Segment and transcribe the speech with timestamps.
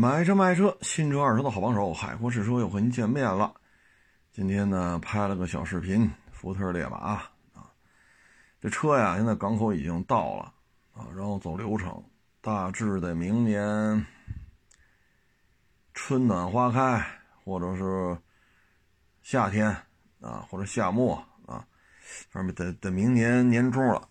[0.00, 3.52] 买车卖车，新车二手的好帮手，海阔试车又和您见面了。
[4.30, 7.32] 今天呢，拍了个小视频，福特烈马啊，
[8.60, 10.54] 这车呀，现在港口已经到了
[10.94, 12.00] 啊，然后走流程，
[12.40, 14.06] 大致得明年
[15.94, 17.04] 春暖花开，
[17.42, 18.16] 或者是
[19.24, 19.68] 夏天
[20.20, 21.66] 啊，或者夏末啊，
[22.30, 24.08] 反正得得明年年中了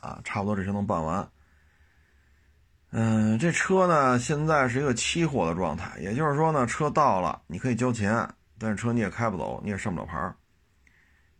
[0.00, 1.26] 啊，差不多这些能办完。
[2.92, 10.34] 嗯，这车呢，现在是一个期货的状态，也就是说呢，车到了你可以交钱，但是车你也开不走，你也上不了牌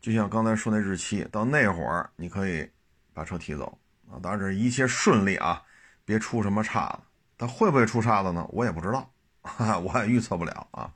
[0.01, 2.71] 就像刚才说那日期，到那会儿你可以
[3.13, 3.77] 把车提走
[4.09, 4.15] 啊。
[4.23, 5.61] 当然这是一切顺利啊，
[6.05, 7.01] 别出什么岔子。
[7.37, 8.47] 它会不会出岔子呢？
[8.51, 9.11] 我也不知道，
[9.43, 10.93] 哈哈我也预测不了啊。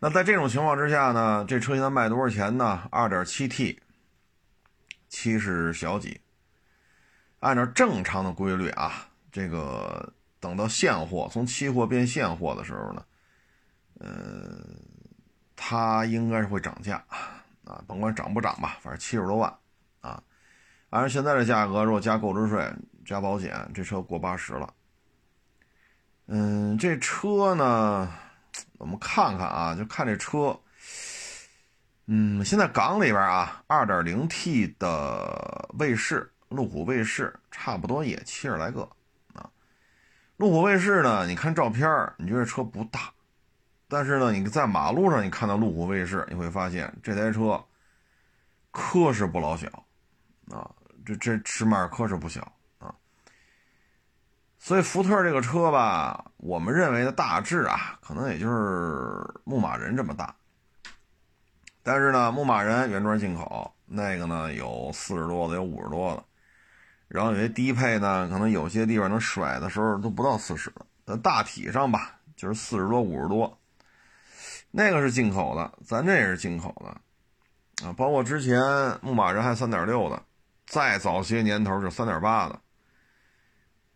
[0.00, 2.82] 那在这种情况之下呢，这车现在卖多少钱呢？
[2.90, 3.80] 二点七 T，
[5.08, 6.20] 七十小几。
[7.38, 9.06] 按照正常的规律啊。
[9.34, 13.04] 这个等到现货从期货变现货的时候呢，
[13.98, 14.60] 呃，
[15.56, 17.04] 它应该是会涨价
[17.64, 19.52] 啊，甭管涨不涨吧，反正七十多万
[20.00, 20.22] 啊。
[20.90, 22.72] 按照现在的价格，如果加购置税、
[23.04, 24.72] 加保险，这车过八十了。
[26.26, 28.08] 嗯，这车呢，
[28.78, 30.56] 我们看看啊，就看这车，
[32.06, 38.88] 嗯，现在港里边啊，二点零 T 的卫士，路虎卫士，差不多也七十来个。
[40.36, 41.26] 路虎卫士呢？
[41.26, 43.12] 你看照片你觉得车不大，
[43.86, 47.64] 但是呢，你在马路上你看到路虎卫士，你会发现这台车
[48.72, 49.68] 科是不老小
[50.50, 50.68] 啊，
[51.06, 52.40] 这这尺码科是不小
[52.78, 52.92] 啊。
[54.58, 60.34] 所以福特这个车吧，我们认为的大致啊，可能也就是牧马人这么大。
[61.84, 66.24] 但是呢，牧马人原装进口，那个呢有四十多的，有五十多的。
[67.14, 73.56] 然后有些低配呢，可能有些地方能甩的时候都不到四十了，但大体上吧，就是四十多、五十多。
[74.72, 78.58] 那个是进口的，咱这也是进口的，啊，包括之前
[79.00, 80.20] 牧马人还三点六的，
[80.66, 82.54] 再早些年头就三点八的，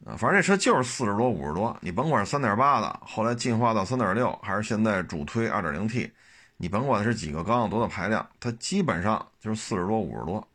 [0.06, 6.08] 啊，反正这车就是四十多、五十多，你甭管是三点八的，后来进化到三点六，还是现在主推二点零 T，
[6.56, 10.46] 你甭管是几个缸、多大排量，它基本上就是四十多、五十多。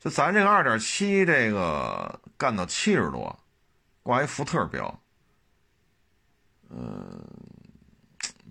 [0.00, 3.38] 就咱这个二点七，这个干到七十多，
[4.02, 5.02] 挂一福特标，
[6.70, 7.24] 嗯，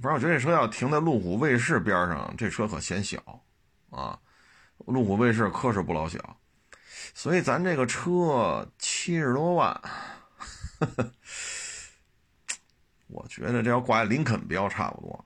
[0.01, 3.19] 反正我觉得这车要停在路虎卫士边上，这车可显小
[3.89, 4.19] 啊。
[4.87, 6.17] 路虎卫士可是不老小，
[7.13, 9.79] 所以咱这个车七十多万，
[13.05, 15.25] 我觉得这要挂林肯标差不多。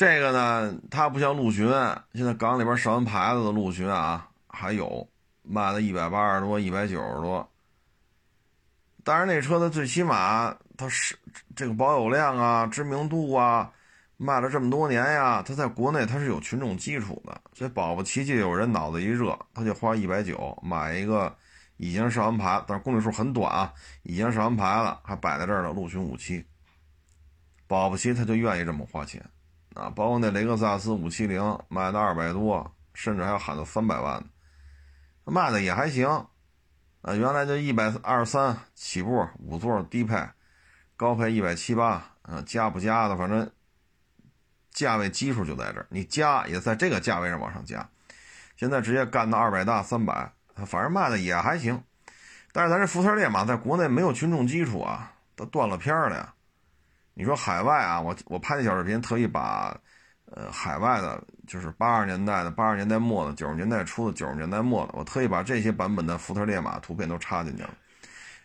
[0.00, 1.68] 这个呢，它不像陆巡，
[2.14, 5.06] 现在港里边上完牌子的陆巡啊，还有
[5.42, 7.46] 卖了一百八十多、一百九十多。
[9.04, 11.14] 但是，那车的最起码它是
[11.54, 13.70] 这个保有量啊、知名度啊，
[14.16, 21.36] 卖了这么多年呀，它在国内它是有群众基础的，所以保不齐就有人脑子一热，他就花一百九买一个
[21.76, 23.70] 已经上完牌，但是公里数很短啊，
[24.04, 26.42] 已经上完牌了，还摆在这儿的陆巡五七，
[27.66, 29.22] 保不齐他就愿意这么花钱。
[29.74, 34.24] 啊，包括那雷克萨斯五七零卖到二百多，甚至还要喊到三百万，
[35.24, 36.08] 卖的也还行。
[37.02, 40.28] 啊，原来就一百二十三起步，五座低配，
[40.96, 43.50] 高配一百七八，啊，加不加的，反正
[44.70, 47.88] 价位基数就在这儿，你加也在这个价位上往上加。
[48.56, 50.32] 现在直接干到二百大三百，
[50.66, 51.82] 反正卖的也还行。
[52.52, 56.34] 但是咱这福特烈马在国内没有群众基础啊，都断了片了呀。
[57.20, 59.78] 你说海外啊，我我拍那小视频，特意把，
[60.24, 67.74] 呃，海外的，就是八十年代的、八十年代末的、九十年代初的、九十年代末的，我特意把这些版本的福特烈马图片都插进去了。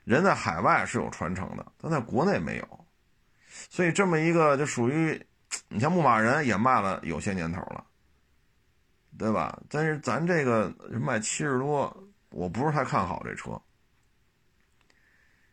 [0.03, 2.85] 人在海外是有传承的，但在国内没有，
[3.69, 5.25] 所以这么一个就属于，
[5.69, 7.81] 你像牧马人也卖了有些年头了，
[9.17, 9.57] 对吧？
[9.69, 10.69] 但是咱这个
[10.99, 11.95] 卖七十多，
[12.29, 13.57] 我不是太看好这车。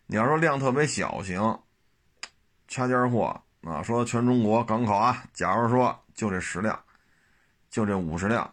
[0.07, 1.41] 你要说量特别小型。
[2.73, 3.83] 掐尖货啊！
[3.83, 6.79] 说全中国港口啊，假如说就这十辆，
[7.69, 8.51] 就这五十辆，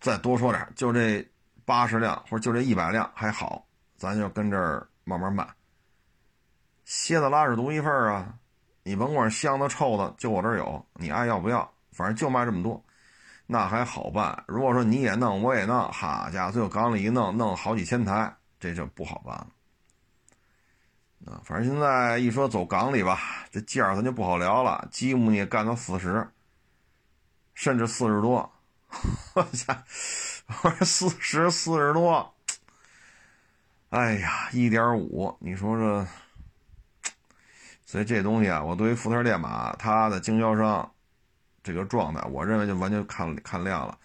[0.00, 1.22] 再多说点，就这
[1.66, 3.62] 八十辆或者就这一百辆还好，
[3.98, 5.46] 咱就跟这儿慢慢卖。
[6.86, 8.32] 蝎子拉屎独一份啊！
[8.82, 11.70] 你甭管香的臭的，就我这儿有，你爱要不要？
[11.92, 12.82] 反正就卖这么多，
[13.46, 14.42] 那还好办。
[14.48, 19.46] 如果说你也弄，我也弄，哈家伙，最后港里一弄，弄好几千台，这就不好办了。
[21.44, 23.20] 反正现在一说走港里吧，
[23.50, 24.86] 这价咱就不好聊了。
[24.90, 26.26] 积木你干到四十，
[27.54, 28.52] 甚至四十多，
[29.34, 29.76] 我操，
[30.62, 32.34] 我说四十四十多，
[33.90, 36.06] 哎呀，一点五，你说这
[37.84, 40.90] 所以这东西啊，我对于福特烈马它的经销商
[41.62, 43.98] 这个状态，我认为就完全看看量了。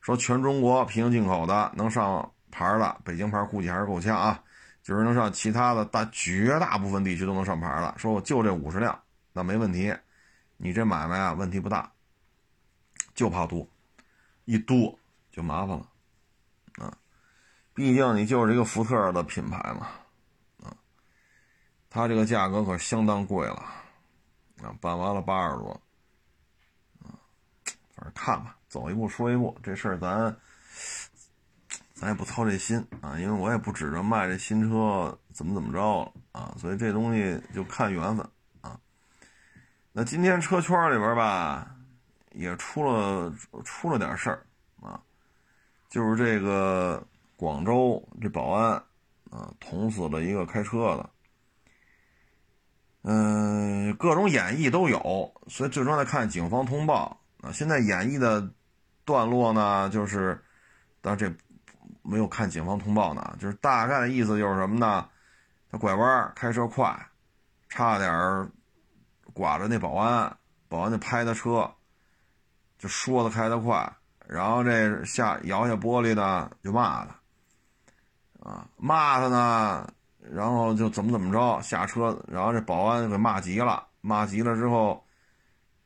[0.00, 4.42] 说全中国平行进口的能上牌的，北京牌估计还是够呛啊。
[4.86, 7.92] 就是能上其他的大绝大部分地区都能上牌了。
[7.98, 8.96] 说我就这五十辆，
[9.32, 9.92] 那没问题。
[10.56, 11.90] 你这买卖啊，问题不大，
[13.12, 13.68] 就怕多，
[14.44, 14.96] 一多
[15.32, 15.88] 就麻烦了
[16.76, 16.96] 啊。
[17.74, 19.88] 毕竟你就是一个福特的品牌嘛，
[20.62, 20.70] 啊，
[21.90, 23.56] 它这个价格可相当贵了
[24.62, 25.82] 啊，办完了八十多，
[27.02, 27.10] 啊，
[27.92, 30.36] 反正看吧，走一步说一步，这事儿咱。
[31.98, 38.28] 咱也不操这心啊，因为我也不指着卖这新车怎么怎么着啊，所以这东西就看缘分
[38.60, 38.78] 啊。
[39.92, 41.74] 那今天车圈里边吧，
[42.32, 43.34] 也出了
[43.64, 44.46] 出了点事儿
[44.82, 45.00] 啊，
[45.88, 47.02] 就是这个
[47.34, 48.74] 广州这保安
[49.30, 51.10] 啊捅死了一个开车的，
[53.04, 57.50] 嗯，各种演绎都有，所以最终得看警方通报啊。
[57.50, 58.46] 现在演绎的
[59.06, 60.38] 段落呢，就是，
[61.00, 61.32] 但这。
[62.08, 65.08] 没有看警方通报呢，就是大概的意思就是什么呢？
[65.68, 66.96] 他拐弯开车快，
[67.68, 68.08] 差点
[69.34, 70.36] 剐着那保安，
[70.68, 71.68] 保安就拍他车，
[72.78, 73.92] 就说他开得快，
[74.26, 85.04] 然后这下摇下玻璃呢就骂他，啊骂他呢，然后就怎么怎么着下车，然后这保安就给骂急了，骂急了之后，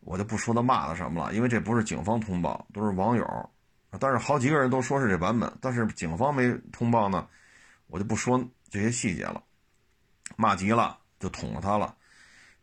[0.00, 3.50] 我就不说他骂的什么了，因为这不是警方通报，都是网友。
[3.99, 7.27] 但是好几个人都说是这版本，但是警方没通报呢，
[7.89, 8.41] 我就不说
[8.71, 9.43] 这些细节了。
[10.37, 11.97] 骂急了就捅了他了，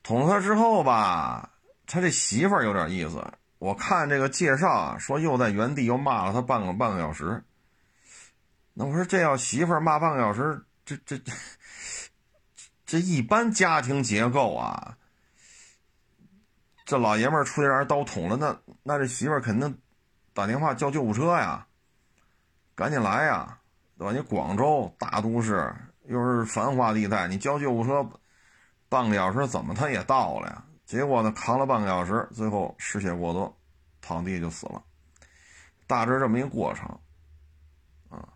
[0.02, 1.52] 捅了他之后吧，
[1.86, 3.24] 他这媳妇儿有点意思。
[3.60, 7.44] 我看这个介绍啊，说又在原地又骂了他半个半个小时。
[8.74, 11.34] 那我说这要媳妇儿骂半个小时，这这这
[12.86, 14.98] 这一般家庭结构啊，
[16.86, 19.78] 这老爷们儿出去让人刀捅了，那那这媳妇儿肯定。
[20.38, 21.66] 打电话叫救护车呀，
[22.76, 23.58] 赶紧来呀，
[23.98, 24.14] 对吧？
[24.14, 25.74] 你广州大都市
[26.06, 28.08] 又是繁华地带，你叫救护车，
[28.88, 30.64] 半个小时怎么他也到了呀？
[30.86, 33.58] 结果呢，扛了半个小时，最后失血过多，
[34.00, 34.84] 躺地就死了。
[35.88, 36.88] 大致这么一个过程，
[38.12, 38.30] 啊。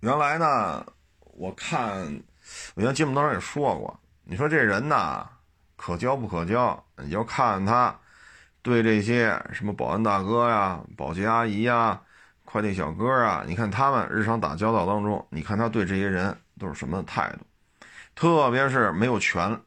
[0.00, 0.84] 原来呢，
[1.20, 2.20] 我看
[2.74, 5.30] 我原节目当中也说过，你说这人呐，
[5.76, 7.96] 可交不可交，你就看他。
[8.62, 12.00] 对这些什么保安大哥呀、保洁阿姨呀、
[12.44, 17.46] 快递小哥啊，你看他们日常打交道当中，你看他对这些人都是什么态度？
[18.14, 19.60] 特别是没有权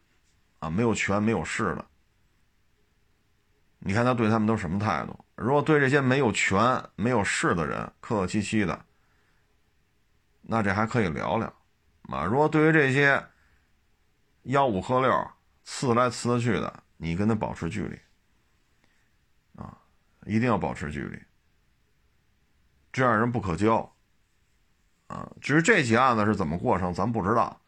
[0.60, 1.86] 啊、没有权没有势的，
[3.80, 5.18] 你看他对他们都什么态度？
[5.36, 8.86] 如果对这些没有权没有势的人客客气气的，
[10.44, 11.52] 那这还可以聊聊
[12.10, 12.26] 啊。
[12.26, 13.26] 如果对于这些
[14.44, 15.10] 吆五喝六、
[15.66, 17.98] 呲来呲去的，你跟他保持距离。
[20.26, 21.20] 一定要保持距离，
[22.92, 23.78] 这样人不可交，
[25.08, 25.28] 啊！
[25.42, 27.60] 至于这起案子是怎么过程，咱不知道，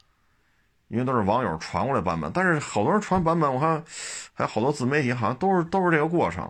[0.88, 2.31] 因为都是网友传过来版本。
[2.31, 3.83] 但是好多人传版本，我看
[4.33, 6.44] 还有好多自媒体好像都是都是这个过程，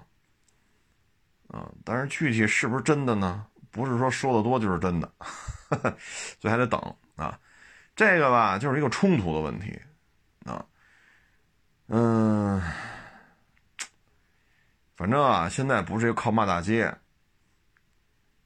[1.48, 1.72] 啊！
[1.86, 3.46] 但是具体是不是真的呢？
[3.72, 5.12] 不是说说的多就是真的，
[6.40, 6.80] 所以还得等
[7.16, 7.40] 啊。
[7.96, 9.80] 这个吧，就是一个冲突的问题，
[10.46, 10.66] 啊，
[11.88, 12.62] 嗯。
[14.96, 16.96] 反正啊，现在不是靠骂大街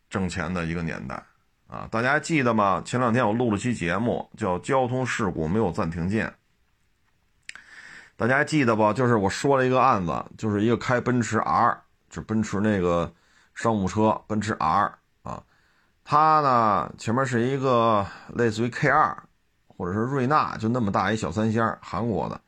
[0.09, 1.21] 挣钱的一个年代
[1.67, 1.85] 啊！
[1.91, 2.81] 大家还记得吗？
[2.85, 6.27] 前两天我录了期节目，叫《交通事故没有暂停键》。
[8.15, 8.93] 大家还记得不？
[8.93, 13.13] 就是我说了一个案子，就是一个开奔驰 R，就奔驰那个
[13.53, 15.43] 商务车，奔驰 R 啊，
[16.05, 19.17] 它呢前面是一个类似于 K2
[19.67, 22.39] 或者是瑞纳，就那么大一小三厢，韩国的，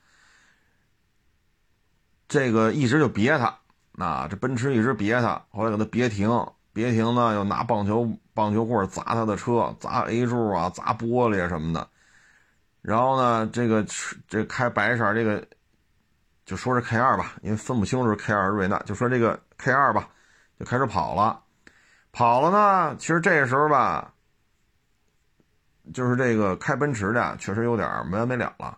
[2.30, 3.59] 这个一直就别它。
[4.00, 6.30] 那这奔驰一直别他，后来给他别停，
[6.72, 11.86] 别停呢，又拿棒球棒球棍砸他的车，砸 A 柱啊，砸玻璃什么的。
[12.82, 13.86] 然后呢，这个
[14.26, 15.46] 这开白色这个，
[16.46, 20.08] 就说是 K 二吧，因为分不清楚是 K 二瑞纳，就说这个 K 二吧，
[20.58, 21.38] 就开始跑了。
[22.14, 24.14] 跑了呢，其实这时候吧，
[25.94, 28.78] 就是这个开奔驰的确实有点没完没了了，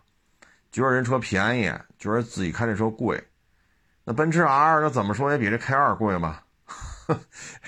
[0.72, 3.22] 觉得人车便宜，觉得自己开这车贵。
[4.04, 6.44] 那奔驰 R 那怎么说也比这 K 二贵吧？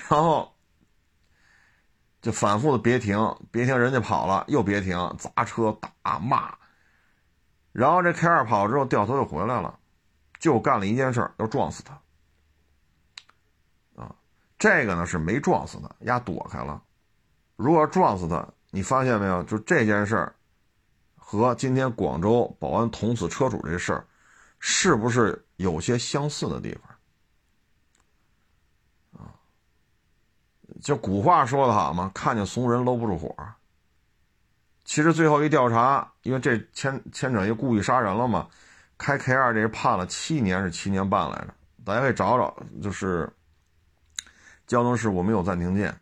[0.09, 0.53] 然后
[2.21, 3.17] 就反复的别停，
[3.51, 6.53] 别停，人家跑了又别停，砸车打骂。
[7.71, 9.79] 然后这 K 二跑了之后掉头又回来了，
[10.39, 11.93] 就干了一件事，要撞死他。
[14.01, 14.15] 啊，
[14.57, 16.81] 这个呢是没撞死他，丫躲开了。
[17.55, 19.43] 如果撞死他，你发现没有？
[19.43, 20.35] 就这件事儿
[21.15, 24.07] 和和今天广州保安捅死车主这事儿，
[24.67, 26.75] 是不是有些相似的地
[29.13, 29.21] 方？
[29.21, 29.29] 啊，
[30.81, 33.35] 就古话说的好嘛，看见怂人搂不住火。
[34.83, 38.49] 其实最后一调查，因为这牵牵扯一故意杀人了嘛，
[38.97, 41.53] 开 K 二这判了七年是七年半来着，
[41.83, 43.31] 大家可以找找，就是
[44.65, 45.95] 交通事故没有暂停键，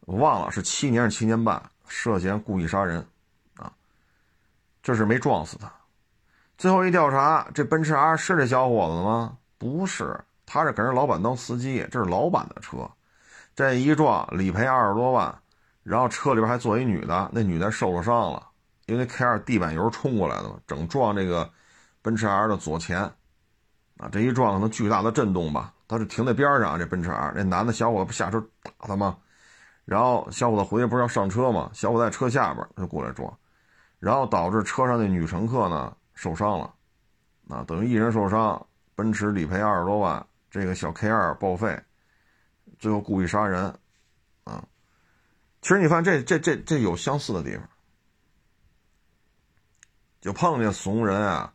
[0.00, 3.02] 我忘了是七年是七年半，涉嫌故意杀人，
[3.56, 3.72] 啊，
[4.82, 5.72] 这是没撞死他。
[6.58, 9.38] 最后一调查，这奔驰 R 是这小伙子吗？
[9.58, 12.78] 不是，他是给人老板当司机，这是老板的车，
[13.54, 15.32] 这一撞理赔二十多万。
[15.84, 18.44] 然后车里边还坐一女的，那女的受了伤了，
[18.86, 21.48] 因为 K 二地板油冲过来的嘛，整撞这个
[22.02, 22.98] 奔驰 R 的左前，
[23.98, 29.16] 啊，这一撞可能巨大的震动吧，他是停在边上，这奔驰 R，那男的小伙子不下车打他吗？
[29.84, 31.70] 然后小伙子回去不是要上车吗？
[31.72, 33.32] 小伙子在车下边就过来撞，
[34.00, 36.74] 然后导致车上那女乘客呢受伤了，
[37.48, 41.80] 啊，等于一人受伤，奔驰理赔二十多万，这个小 K 二报废，
[42.76, 43.72] 最后故意杀人，
[44.42, 44.66] 啊。
[45.62, 47.68] 其实你发现这这这这有相似的地方，
[50.20, 51.54] 就碰见怂人啊，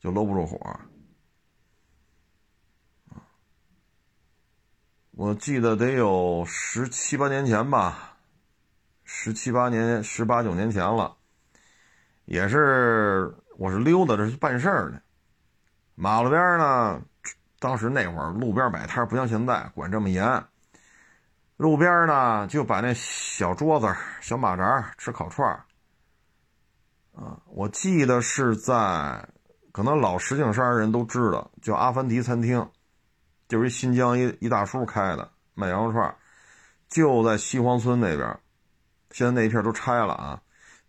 [0.00, 0.58] 就搂不住火。
[5.12, 8.16] 我记得得有十七八年前吧，
[9.04, 11.16] 十七八年、十八九年前了，
[12.24, 14.98] 也是我是溜达着去办事儿呢，
[15.94, 16.98] 马路边呢，
[17.58, 20.42] 当时那会儿路边摆摊不像现在管这么严。
[21.58, 25.62] 路边呢，就把那小桌子、小马扎吃烤串儿。
[27.14, 29.28] 啊，我记得是在，
[29.72, 32.66] 可能老石景山人都知道，叫阿凡提餐厅，
[33.46, 36.16] 就是一新疆一一大叔开的卖羊肉串
[36.88, 38.40] 就在西黄村那边。
[39.10, 40.40] 现在那一片都拆了啊，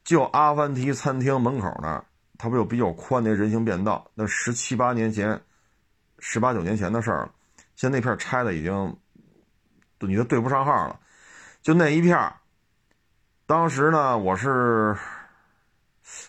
[0.06, 2.06] 就阿凡提餐厅门口那儿，
[2.42, 4.10] 它不有比较宽的人行便道？
[4.16, 5.40] 那十七八年前、
[6.18, 7.32] 十八九年前的事儿了。
[7.76, 8.98] 现在那片拆的已经。
[10.04, 11.00] 你都对不上号了，
[11.62, 12.18] 就那一片
[13.46, 14.98] 当时呢，我是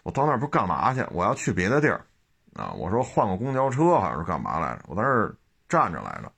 [0.02, 1.02] 我到那儿不是干嘛去？
[1.10, 2.04] 我要去别的地儿
[2.54, 2.70] 啊！
[2.72, 4.82] 我说换个公交车好像是干嘛来着？
[4.88, 5.34] 我在那儿
[5.70, 6.30] 站着来着。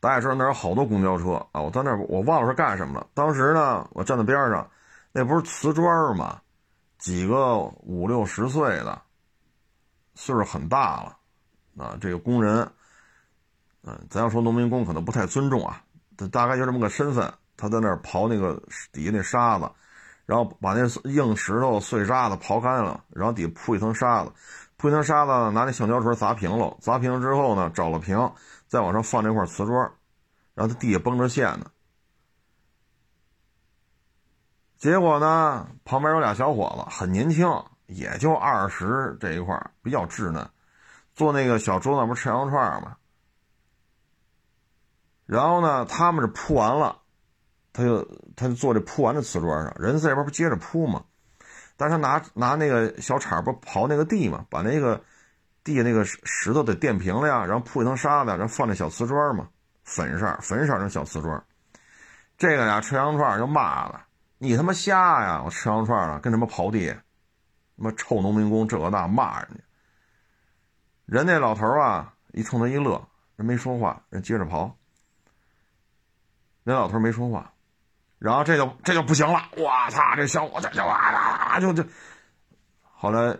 [0.00, 1.60] 大家知道那儿有好多公交车啊！
[1.60, 3.06] 我在那儿我忘了是干什么了。
[3.14, 4.68] 当时呢，我站在边上，
[5.12, 6.40] 那不是瓷砖吗？
[7.02, 9.02] 几个五六十岁的，
[10.14, 11.16] 岁数很大了
[11.76, 11.98] 啊！
[12.00, 12.70] 这个工人。
[13.82, 15.82] 嗯，咱要说农民工可能不太尊重啊，
[16.16, 19.68] 他大概就这么个身份，他在那儿刨那个底下那沙子，
[20.26, 24.30] 然后把那硬石头碎沙子刨干了，然后底铺一层沙子，
[24.76, 28.32] 铺一层沙子，拿那橡胶锤砸平了，砸平了之后呢，找了平，
[28.68, 29.90] 再往上放那块瓷砖，
[30.54, 31.66] 然后他地下绷着线呢。
[34.82, 37.48] 结果呢，旁边有俩小伙子，很年轻，
[37.86, 40.44] 也就二十这一块比较稚嫩，
[41.14, 42.96] 坐那个小桌子不吃羊肉串吗？
[45.24, 46.98] 然后呢，他们是铺完了，
[47.72, 48.02] 他就
[48.34, 51.04] 他就坐这铺完的瓷砖上，人在这边不接着铺吗？
[51.76, 55.00] 但是他拿拿那个小铲不刨那个地嘛，把那个
[55.62, 59.46] 地下那个石头得垫平了呀，然后铺一层沙子，然后放那小瓷砖嘛，
[59.84, 61.40] 粉色粉色那小瓷砖。
[62.36, 64.06] 这个俩吃羊肉串就骂了
[64.42, 65.40] ：“你他妈瞎呀！
[65.44, 66.92] 我吃羊肉串呢，跟什么刨地？
[67.76, 69.60] 他妈臭农民工，这个那骂人家。”
[71.06, 73.06] 人那老头啊，一冲他一乐，
[73.36, 74.72] 人没说话，人接着刨。
[76.64, 77.52] 那老头没说话，
[78.18, 80.16] 然后这就这就不行了，我操！
[80.16, 81.84] 这小伙子就啊就就，
[82.82, 83.38] 后来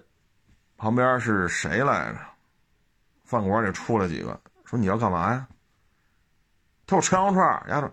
[0.76, 2.18] 旁边是谁来着？
[3.24, 5.48] 饭馆里出来几个，说你要干嘛呀？
[6.86, 7.90] 他说吃羊肉串，丫头，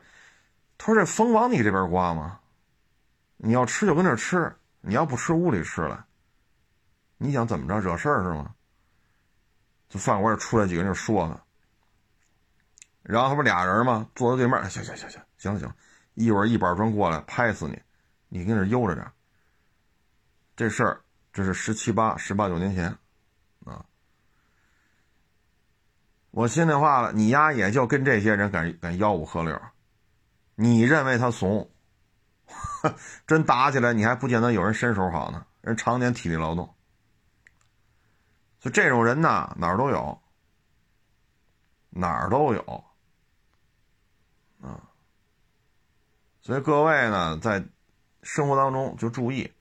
[0.78, 2.40] 他说这风往你这边刮吗？
[3.42, 6.06] 你要吃就跟这吃，你要不吃屋里吃了。
[7.18, 8.54] 你想怎么着惹事儿是吗？
[9.88, 11.42] 就饭馆也出来几个人说呢。
[13.02, 14.10] 然后他不俩人吗？
[14.14, 15.74] 坐在对面，行行行行行了行，
[16.16, 17.82] 一会儿一板砖过来拍死你，
[18.28, 19.10] 你跟这悠着点。
[20.58, 22.90] 这事儿这是十七八、十八九年前，
[23.64, 23.86] 啊，
[26.32, 29.60] 我心里话了，你丫也就跟这些人敢敢吆五喝六，
[30.56, 31.72] 你认为他怂？
[33.28, 36.74] 真打起来，你还不见得有人身手好呢，人常年体力劳动。
[38.60, 40.22] 就这种人呢，哪儿都有，
[41.90, 42.84] 哪儿都有。
[44.62, 44.84] 啊，
[46.42, 47.64] 所以各位呢，在
[48.22, 49.54] 生活当中就注意，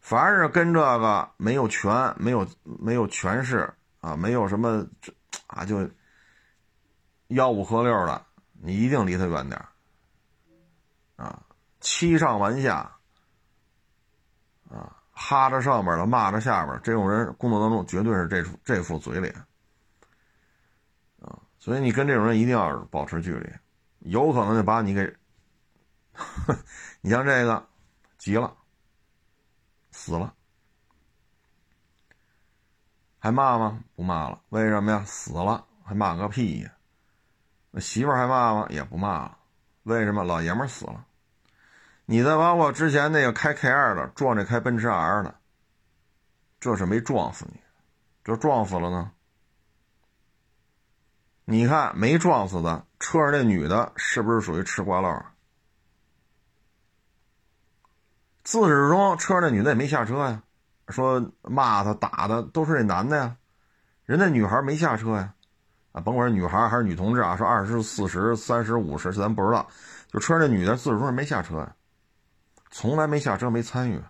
[0.00, 4.86] 凡是跟这个没有权、没有没有权势啊，没有什么
[5.48, 5.90] 啊，就
[7.28, 9.60] 吆五喝六的，你一定离他远点
[11.16, 11.42] 啊，
[11.80, 12.90] 欺上瞒下
[14.70, 19.34] 啊，哈着上边的，骂着下边，这种人工作当中绝对是这副这副嘴脸
[21.20, 21.38] 啊！
[21.58, 23.50] 所以你跟这种人一定要保持距离，
[23.98, 25.16] 有可能就把你给，
[27.00, 27.66] 你像这个
[28.18, 28.54] 急了，
[29.90, 30.32] 死了，
[33.18, 33.82] 还骂吗？
[33.96, 35.02] 不骂了，为什么呀？
[35.04, 36.72] 死了还骂个屁呀！
[37.70, 38.66] 那媳妇还骂吗？
[38.70, 39.38] 也不骂了，
[39.82, 40.22] 为什么？
[40.22, 41.06] 老爷们死了。
[42.10, 45.32] 你再包括之前那个开 K 二的撞这开奔驰 R 的，
[46.58, 47.60] 这是没撞死你，
[48.24, 49.12] 这撞死了呢。
[51.44, 55.24] 你看没撞死的车上那女的，是不是属于吃瓜唠？
[58.42, 60.42] 自始至终车上那女的也没下车呀，
[60.88, 63.36] 说骂他打的都是那男的呀，
[64.04, 65.32] 人家女孩没下车呀，
[65.92, 69.68] 啊，甭管是女孩还是女同志啊，说二十四十、三十五十，咱不知道，
[70.08, 71.76] 就车上那女的自始至终没下车呀。
[72.70, 74.00] 从来没下车，没参与，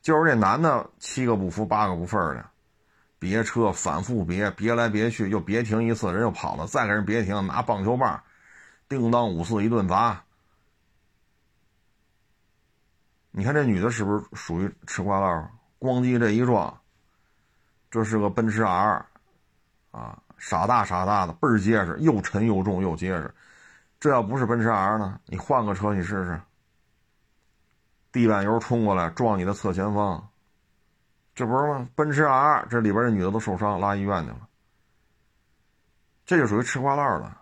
[0.00, 2.44] 就是这男的七个不服八个不忿的，
[3.18, 8.22] 别车反复别，别来别去，又别停一次，人又跑了，再给人别停，拿棒球棒，
[8.88, 10.22] 叮当五四一顿砸。
[13.30, 15.50] 你看这女的是不是属于吃瓜唠？
[15.80, 16.80] 咣叽这一撞，
[17.90, 19.04] 这是个奔驰 R，
[19.90, 23.32] 啊，傻大傻大的，倍儿结实，又沉又重又结实。
[24.00, 25.20] 这要不是奔驰 R 呢？
[25.26, 26.40] 你换个车你试试。
[28.12, 30.30] 地板油冲过来撞你的侧前方，
[31.34, 31.88] 这不是吗？
[31.94, 34.48] 奔驰 R 这里边这女的都受伤，拉医院去了。
[36.26, 37.40] 这就属于吃瓜烂了。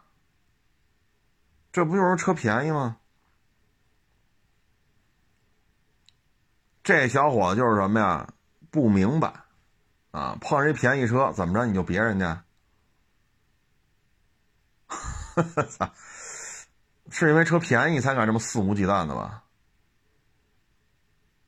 [1.73, 2.97] 这不就是车便宜吗？
[6.83, 8.29] 这小伙子就是什么呀？
[8.71, 9.33] 不明白
[10.11, 10.37] 啊！
[10.41, 12.45] 碰上一便宜车怎么着你就别人家？
[15.71, 15.91] 操！
[17.11, 19.45] 是因为车便宜才敢这么肆无忌惮的吧？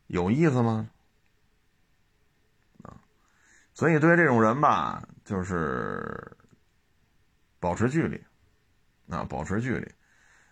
[0.09, 0.91] 有意思吗？
[2.83, 3.00] 啊，
[3.73, 6.37] 所以对这种人吧，就是
[7.61, 8.23] 保持距离，
[9.09, 9.91] 啊，保持距离，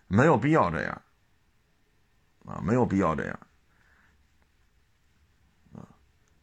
[0.07, 1.01] 没有必要这样，
[2.45, 3.39] 啊，没有必要这样，
[5.73, 5.85] 啊，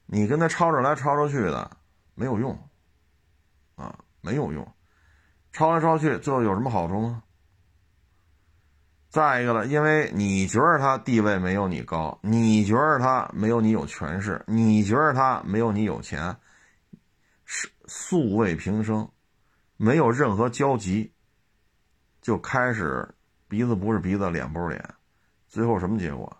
[0.06, 1.76] 你跟他吵着来吵着去的，
[2.14, 2.68] 没有用，
[3.76, 4.74] 啊，没有用，
[5.52, 7.23] 吵来吵去，最后有什么好处吗？
[9.14, 16.36] 再一个了，因为你觉得他地位没有你高，你觉得他没有你有权势，你觉得他没有你有钱，
[17.44, 19.08] 是素未平生，
[19.76, 21.12] 没有任何交集，
[22.20, 23.08] 就开始
[23.46, 24.94] 鼻子不是鼻子，脸不是脸，
[25.46, 26.36] 最后什么结果？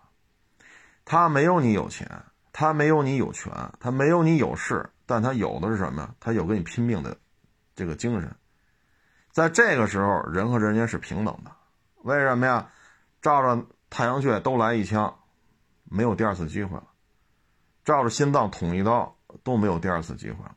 [1.05, 2.05] 他没有你有钱，
[2.51, 6.13] 他没有你有权，他没有你有势，但他有的是什么？
[6.19, 7.15] 他有跟你拼命的
[7.73, 8.29] 这个精神，
[9.31, 11.49] 在这个时候，人和人间是平等的。
[12.05, 12.69] 为什么呀？
[13.19, 15.17] 照着太阳穴都来一枪，
[15.85, 16.83] 没有第二次机会了；
[17.83, 20.55] 照着心脏捅一刀，都没有第二次机会了。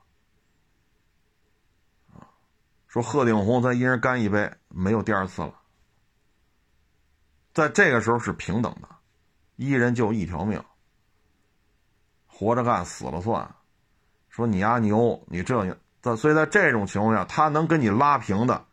[2.87, 5.55] 说鹤顶红，咱一人干一杯，没有第二次了。
[7.55, 8.89] 在这个时候是平等的，
[9.57, 10.63] 一人就一条命，
[12.27, 13.55] 活着干，死了算。
[14.29, 18.67] 说你丫牛，你这你，在所以在这种情况下，他能跟你拉平的，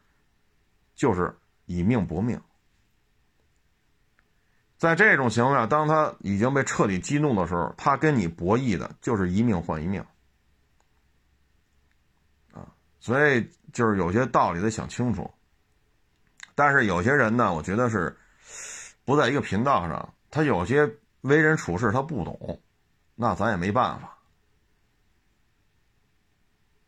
[0.94, 2.42] 就是以命搏命。
[4.78, 10.04] 在这种情况下，当他已经被彻底激怒的时候，他跟你博弈的就是一命换一命，
[12.52, 12.68] 啊，
[13.00, 15.32] 所以就是有些道理得想清楚。
[16.56, 18.16] 但是有些人呢，我觉得是
[19.06, 22.62] 不在一个频道上，他有些为人处事他不懂，
[23.16, 24.18] 那咱也没办法，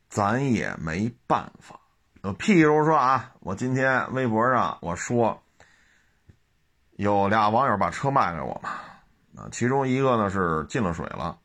[0.09, 1.79] 咱也没办法。
[2.21, 5.41] 呃，譬如说啊，我今天微博上我说。
[6.97, 8.71] 有俩网友把车卖给我嘛，
[9.35, 11.37] 啊，其中一个呢是进了水了，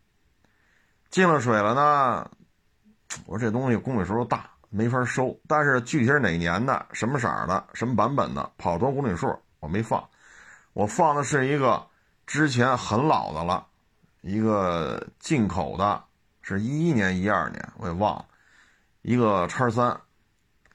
[1.10, 2.30] 进了水了呢，
[3.26, 10.02] 我说这东西公里数大，没法收，但是具体是哪年的、什么色的、什么版本的、跑多公里数，我没放，
[10.72, 11.86] 我放的是一个
[12.26, 13.66] 之前很老的了，
[14.22, 16.02] 一个进口的，
[16.40, 18.24] 是一一年、一二年，我也忘了，
[19.02, 20.00] 一个叉三，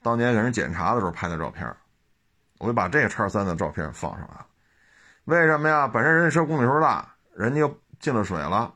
[0.03, 1.67] 当年给人检查的时候拍的照片，
[2.59, 4.45] 我就把这个叉三的照片放上来了。
[5.27, 5.89] 为什么呀？
[5.89, 8.73] 本身人家车公里数大，人家又进了水了。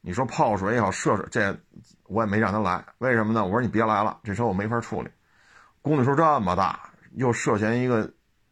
[0.00, 1.58] 你说泡水也好，涉水这
[2.04, 2.84] 我也没让他来。
[2.98, 3.44] 为什么呢？
[3.44, 5.10] 我说你别来了，这车我没法处理。
[5.80, 8.08] 公里数这么大，又涉嫌一个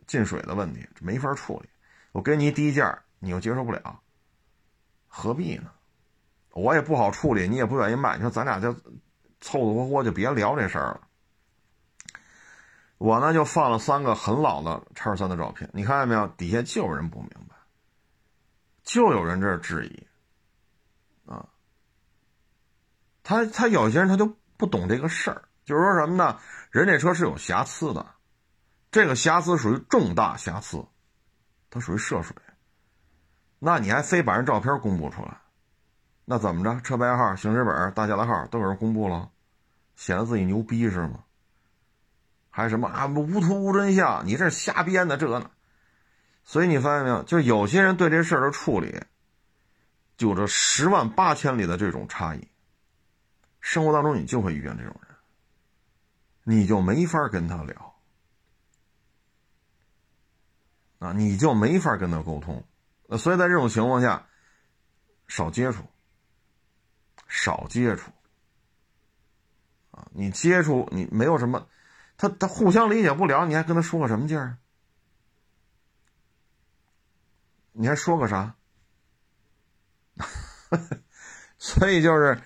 [0.08, 1.68] 进水的问题，没法处理。
[2.10, 4.00] 我给你低价，你又接受不了，
[5.06, 5.70] 何必呢？
[6.52, 8.16] 我也不好处理，你也不愿意卖。
[8.16, 8.80] 你说咱俩就凑
[9.40, 11.00] 凑合合就别聊这事儿了。
[13.00, 16.28] 我呢就放了三个很老的叉三的照片，你看见没有？
[16.36, 17.56] 底下就有人不明白，
[18.82, 20.06] 就有人这质疑，
[21.24, 21.48] 啊，
[23.22, 26.38] 他他有些人他就不懂这个事儿，就是说什么呢？
[26.70, 28.04] 人这车是有瑕疵的，
[28.90, 30.84] 这个瑕疵属于重大瑕疵，
[31.70, 32.36] 它属于涉水，
[33.58, 35.40] 那你还非把人照片公布出来，
[36.26, 36.78] 那怎么着？
[36.82, 39.30] 车牌号、行驶本、大驾的号都给人公布了，
[39.96, 41.24] 显得自己牛逼是吗？
[42.50, 43.06] 还什么啊？
[43.06, 45.50] 无图无真相，你这瞎编的这呢？
[46.44, 47.22] 所以你发现没有？
[47.22, 49.00] 就有些人对这事儿的处理，
[50.18, 52.48] 有着十万八千里的这种差异。
[53.60, 55.16] 生活当中你就会遇见这种人，
[56.42, 57.94] 你就没法跟他聊
[60.98, 62.64] 啊，你就没法跟他沟通。
[63.18, 64.26] 所以在这种情况下，
[65.28, 65.84] 少接触，
[67.28, 68.10] 少接触
[69.92, 70.08] 啊！
[70.12, 71.66] 你接触你没有什么。
[72.20, 74.59] 他他互相理解不了，你还跟他说个什么劲儿？
[77.72, 78.56] 你还说个啥？
[81.56, 82.42] 所以就是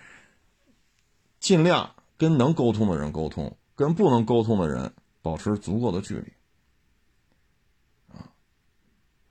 [1.40, 6.32] 尽量跟能沟通的人沟通，跟不能沟通的人保持足够的距离
[8.16, 8.30] 啊，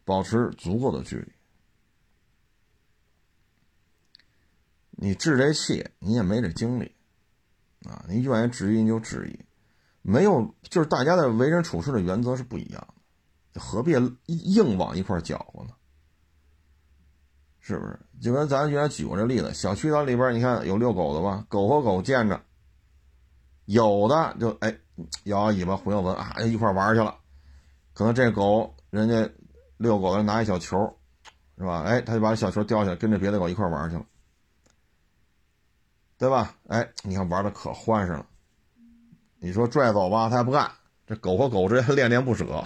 [0.03, 1.31] 保持足够的距离。
[4.89, 6.93] 你置这气，你也没这精力
[7.85, 8.03] 啊！
[8.09, 9.39] 你愿意质疑你就质疑。
[10.03, 12.87] 没有，就是大家的为人处事的原则是不一样
[13.53, 13.93] 的，何必
[14.27, 15.71] 硬往一块搅和呢？
[17.61, 17.97] 是不是？
[18.21, 21.45] 就跟咱原来举过这例子，小区里边，你看有遛狗的吧？
[21.47, 22.41] 狗和狗见着，
[23.63, 24.77] 有的就哎
[25.23, 27.17] 摇摇尾巴，回摇闻啊，一块玩去了。
[27.93, 29.31] 可能这狗人家
[29.77, 30.77] 遛狗的拿一小球，
[31.57, 31.83] 是吧？
[31.83, 34.05] 哎，他就把小球叼起来，跟着别的狗一块玩去了，
[36.17, 36.53] 对吧？
[36.67, 38.25] 哎，你看玩的可欢实了。
[39.43, 40.71] 你说拽走吧，他还不干。
[41.05, 42.63] 这狗和狗之间 恋恋不舍，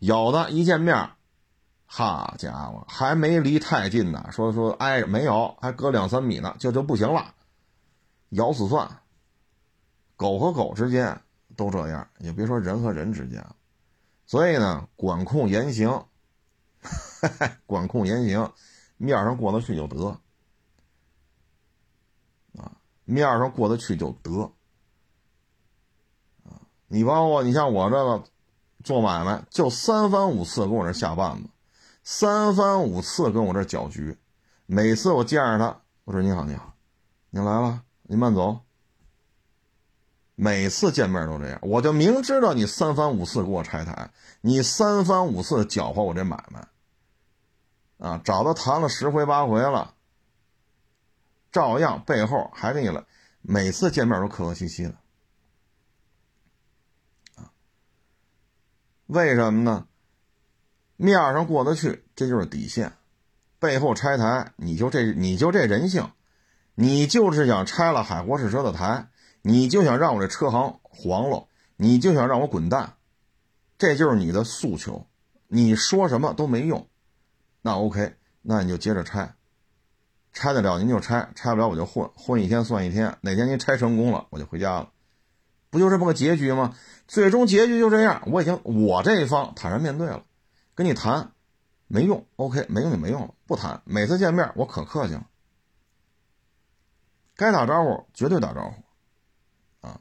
[0.00, 1.10] 有的一见面，
[1.86, 7.32] 好家伙，还没离太近呢，说说挨着没有，还隔两三米呢，就就不行了，
[8.30, 8.98] 咬死算。
[10.16, 11.20] 狗和狗之间
[11.56, 13.46] 都这样，也别说人和人之间。
[14.26, 16.06] 所以呢，管控言行，
[17.66, 18.52] 管控言行，
[18.96, 20.08] 面上过得去就得，
[22.58, 22.72] 啊，
[23.04, 24.52] 面上过得去就得。
[26.92, 28.22] 你包括你像我这个
[28.84, 31.48] 做买卖，就三番五次跟我这下绊子，
[32.04, 34.18] 三番五次跟我这搅局。
[34.66, 36.74] 每次我见着他，我说：“你好，你好，
[37.30, 38.60] 您来了，您慢走。”
[40.36, 44.10] 每次见面都这样，我就明知道你三番五次给我拆台，
[44.42, 49.94] 你三番五次搅和我这买卖，啊，找他谈了十回八回了，
[51.50, 53.06] 照样背后还给你了，
[53.40, 54.94] 每次见面都客客气气的。
[59.12, 59.86] 为什么呢？
[60.96, 62.88] 面上过得去，这就是底线；
[63.58, 66.10] 背后拆台，你就这你就这人性，
[66.74, 69.08] 你就是想拆了海博士车的台，
[69.42, 71.46] 你就想让我这车行黄了，
[71.76, 72.94] 你就想让我滚蛋，
[73.76, 75.06] 这就是你的诉求。
[75.48, 76.88] 你说什么都没用，
[77.60, 79.34] 那 OK，那你就接着拆，
[80.32, 84.88] 拆得了您就拆，拆不了我就混，混一天算一天，哪天您拆成功了，我就回家了。
[85.68, 86.74] 不就这么个结局吗？
[87.12, 88.22] 最终结局就这样。
[88.24, 90.24] 我已经我这一方坦然面对了，
[90.74, 91.32] 跟你谈
[91.86, 93.82] 没用，OK，没用就没用了，不谈。
[93.84, 95.26] 每次见面我可客气了，
[97.36, 100.00] 该打招呼绝对打招呼，啊，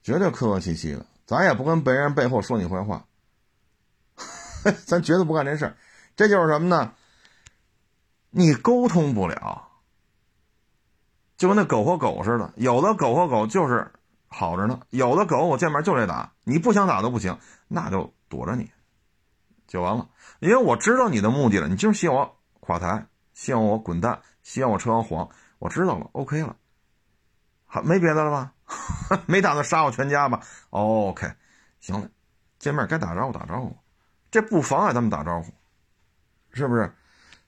[0.00, 3.04] 绝对客客气气的，咱也不跟别人背后说你坏话，
[4.86, 5.76] 咱绝对不干这事儿。
[6.14, 6.94] 这就是什么呢？
[8.30, 9.66] 你沟通不了，
[11.36, 13.90] 就跟那狗和狗似的，有的狗和狗就是。
[14.28, 18.70] 好着呢，有的狗我见面就得打，你不想打都不行，那就躲着你，
[19.66, 20.08] 就完了。
[20.40, 26.56] 因为我知道你的目的了，你就是希望我垮台，希望我滚蛋，希望我车黄，我知道了，OK 了，
[27.66, 28.52] 好，没别的了吧？
[29.26, 31.32] 没打算杀我全家吧？OK，
[31.80, 32.10] 行了，
[32.58, 33.76] 见面该打招呼打招呼，
[34.30, 35.52] 这不妨碍他们打招呼，
[36.52, 36.94] 是不是？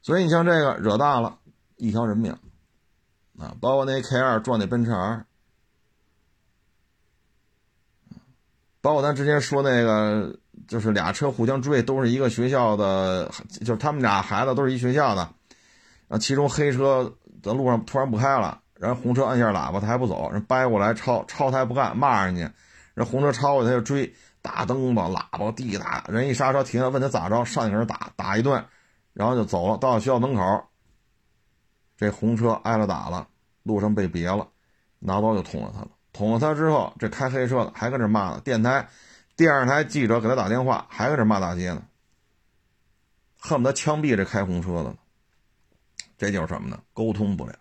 [0.00, 1.38] 所以你像这个惹大了，
[1.76, 2.32] 一条人命
[3.38, 5.26] 啊，包括那 K 二撞那奔驰 R。
[8.82, 10.34] 包括咱之前说那个，
[10.66, 15.22] 就是俩车互相追，都是一个学校的，就是他们俩孩子都是一学校的。
[16.08, 17.12] 然后其中黑车
[17.42, 22.50] 在路上突然不开了，然后红车按下喇叭，他还不走，人掰过来超超他还不干，骂人家。
[22.94, 24.12] 人红车超过去他就追，
[24.42, 28.64] 大灯吧，喇叭滴答，人一刹车停下，问他咋着，上去给人打打一顿，
[29.12, 29.76] 然后就走了。
[29.76, 30.64] 到了学校门口，
[31.96, 33.28] 这红车挨了打了，
[33.62, 34.48] 路上被别了，
[34.98, 35.88] 拿刀就捅了他了。
[36.20, 38.42] 捅了他之后，这开黑车的还搁这骂呢。
[38.44, 38.86] 电台、
[39.36, 41.82] 电视台记者给他打电话，还搁这骂大街呢，
[43.38, 44.94] 恨不得枪毙这开红车的。
[46.18, 46.78] 这就是什么呢？
[46.92, 47.54] 沟通不了。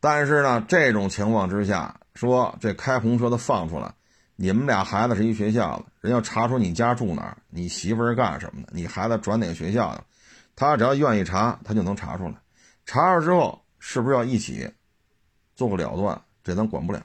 [0.00, 3.92] 但是呢，这种情况之下，说这开红车的放出来，
[4.36, 10.02] 你们俩孩子是一学校的，人要查出你家住哪儿，你媳妇儿干什么的，你孩子转哪个学校的，
[10.56, 12.36] 他只要愿意查，他就能查出来。
[12.86, 14.72] 查出来之后，是不是要一起
[15.54, 16.18] 做个了断？
[16.42, 17.02] 这咱管不了。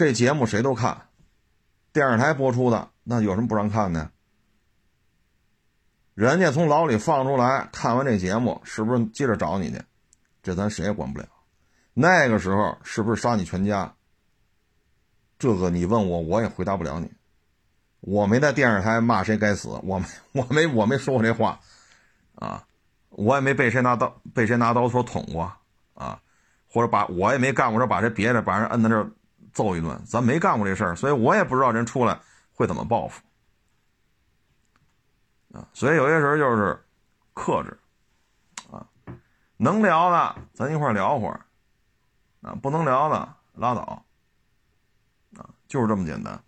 [0.00, 1.08] 这节目谁都看，
[1.92, 4.10] 电视台播出的，那有什么不让看的？
[6.14, 9.82] 人家从牢里放出来，看完这节目，是不是接着找你去？
[10.42, 11.26] 这咱谁也管不了。
[11.92, 13.94] 那个时候是不是杀你全家？
[15.38, 17.12] 这个你问我，我也回答不了你。
[18.00, 21.60] 我没在电视台骂谁该死，我没，我没，我没说过这话，
[22.36, 22.66] 啊，
[23.10, 25.52] 我也没被谁拿刀被谁拿刀说捅过，
[25.92, 26.22] 啊，
[26.72, 29.10] 或者把我也没干过这把这别的把人摁在这
[29.52, 32.18] 揍一顿，咱没干过这事儿，所以我也不知道人出来
[32.52, 33.22] 会怎么报复，
[35.52, 36.84] 啊，所以有些时候就是
[37.34, 37.78] 克制。
[38.70, 38.86] 啊
[39.62, 41.44] 能聊的，咱一块聊会儿，
[42.40, 44.02] 啊，不能聊的拉倒，
[45.36, 46.42] 啊，就是这么简单。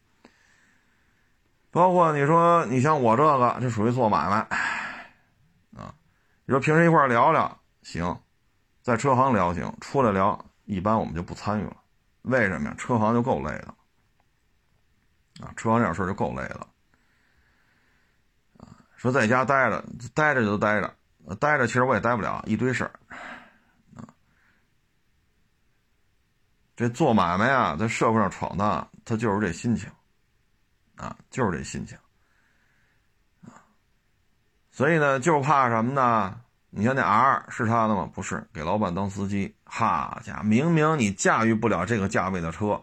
[1.70, 4.38] 包括你说，你像我这个，这属于做买卖，
[5.76, 5.94] 啊，
[6.46, 8.18] 你说平时一块聊聊行，
[8.80, 11.76] 在车行聊行，出来聊一般我们就不参与了。
[12.22, 12.74] 为什么呀？
[12.78, 13.74] 车行就够累的，
[15.44, 16.66] 啊，车行这点事就够累的，
[18.58, 20.94] 啊，说在家待着，待着就待着。
[21.38, 22.90] 待着，其实我也待不了，一堆事儿，
[23.94, 24.02] 啊，
[26.74, 29.88] 这做买卖啊，在社会上闯荡，他就是这心情，
[30.96, 31.96] 啊，就是这心情，
[33.42, 33.62] 啊，
[34.72, 36.40] 所以呢，就怕什么呢？
[36.70, 38.10] 你像那 R 是他的吗？
[38.12, 42.82] 不是，给老板当司机，哈家明明你驾驭不了这个价位的车，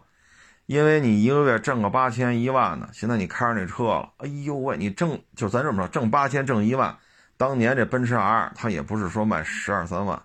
[0.66, 6.98] 因为你一个月挣个八千一万呢，现在你开上这车了，哎呦喂，你挣就咱这么说，挣八千挣一万。
[7.36, 10.20] 当年这奔驰 R，它也不是说卖十二三万，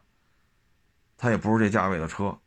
[1.19, 2.39] 它也不是这价位的车，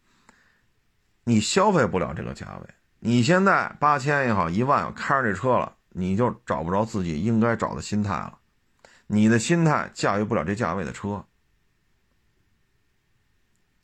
[1.22, 2.68] 你消费不了这个价位。
[2.98, 8.38] 你现在八千也好，一万开上这车了，你就找不着自己应该找的心态了，
[9.06, 11.24] 你的心态驾驭不了这价位的车，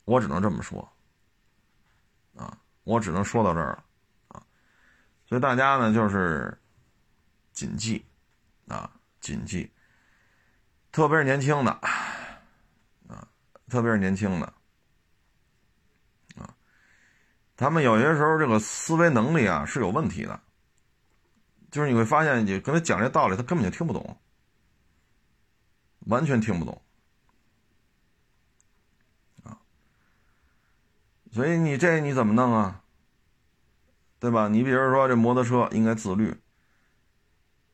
[0.05, 0.87] 我只能这么说，
[2.35, 3.83] 啊，我只能说到这儿了，
[4.29, 4.43] 啊，
[5.27, 6.57] 所以大家呢就是
[7.51, 8.05] 谨记，
[8.67, 8.89] 啊，
[9.19, 9.71] 谨记。
[10.91, 11.71] 特别是年轻的，
[13.09, 13.27] 啊，
[13.67, 14.45] 特别是年轻的，
[16.37, 16.55] 啊，
[17.57, 20.39] 他们有些时候这个思维能力啊是有问题的，
[21.71, 24.17] 就是你会发现，你跟他讲这道理，他根本就听不懂，
[26.01, 26.81] 完全听不懂，
[31.35, 32.79] 所以你这你怎么弄啊？
[34.19, 34.47] 对吧？
[34.47, 36.33] 你比如说这摩托车应该自律，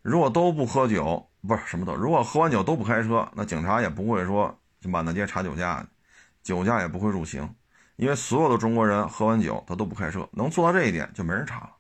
[0.02, 1.28] 如果都不喝酒。
[1.48, 5.84] 不是什么都，如果喝完酒都不开车，那警察也不会说满大街查酒驾，
[6.44, 7.56] 酒驾也不会入刑，
[7.96, 11.72] 因为所有的中国人喝完酒他都不开车，能做到这一点就没人查了，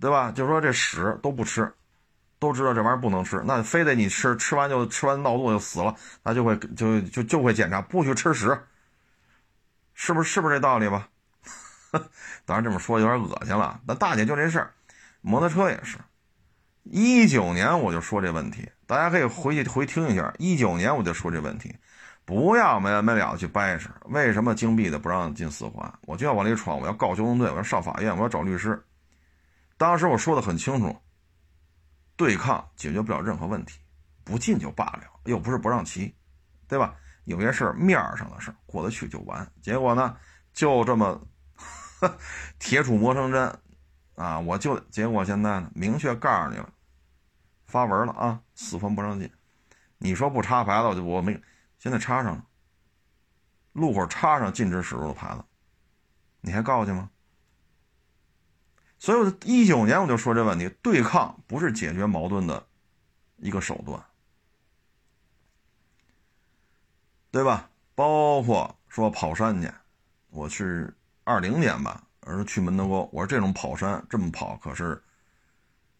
[0.00, 0.32] 对吧？
[0.32, 1.72] 就说这屎都不吃，
[2.40, 5.94] 都知道这玩意儿不能吃，那非得你吃，吃完就吃完闹肚子就死了，
[6.24, 8.60] 那就会就就就会检查，不许吃屎，
[10.02, 11.10] 是不是是不是这道理吧？
[12.46, 14.72] 当然这么说有点恶心了，但大姐就这事儿，
[15.20, 15.98] 摩托车也是。
[16.84, 20.32] 一九年我就说这问题，大家可以回去回听一下。
[20.38, 21.76] 一九年我就说这问题，
[22.24, 23.90] 不要没完没了去掰扯。
[24.06, 25.92] 为什么金币的不让进四环？
[26.06, 28.82] 我就要往里闯，我要告交通队，我要上法院，我要找律师。
[29.76, 30.96] 当时我说的很清楚，
[32.16, 33.78] 对抗解决不了任何问题，
[34.24, 36.14] 不进就罢了，又不是不让骑，
[36.66, 36.94] 对吧？
[37.24, 39.50] 有些事儿面上的事过得去就完。
[39.62, 40.16] 结果呢，
[40.52, 41.20] 就这么
[42.58, 43.58] 铁杵磨成针。
[44.16, 44.38] 啊！
[44.38, 46.70] 我就结果现在呢，明确告诉你了，
[47.66, 49.32] 发文了啊，四环不让进。
[49.96, 51.40] 你说不插牌子，我就我没，
[51.78, 52.44] 现在插上了，
[53.72, 55.42] 路口插上禁止驶入的牌子，
[56.42, 57.08] 你还告去吗？
[58.98, 62.66] 所以，我一九年我就说这问题，对抗不是解决矛盾的
[63.38, 64.04] 一个手段，
[67.30, 67.70] 对吧？
[67.94, 69.70] 包括说跑山去，
[70.30, 72.02] 我是二零年吧。
[72.22, 75.00] 而说去门头沟，我说这种跑山这么跑可是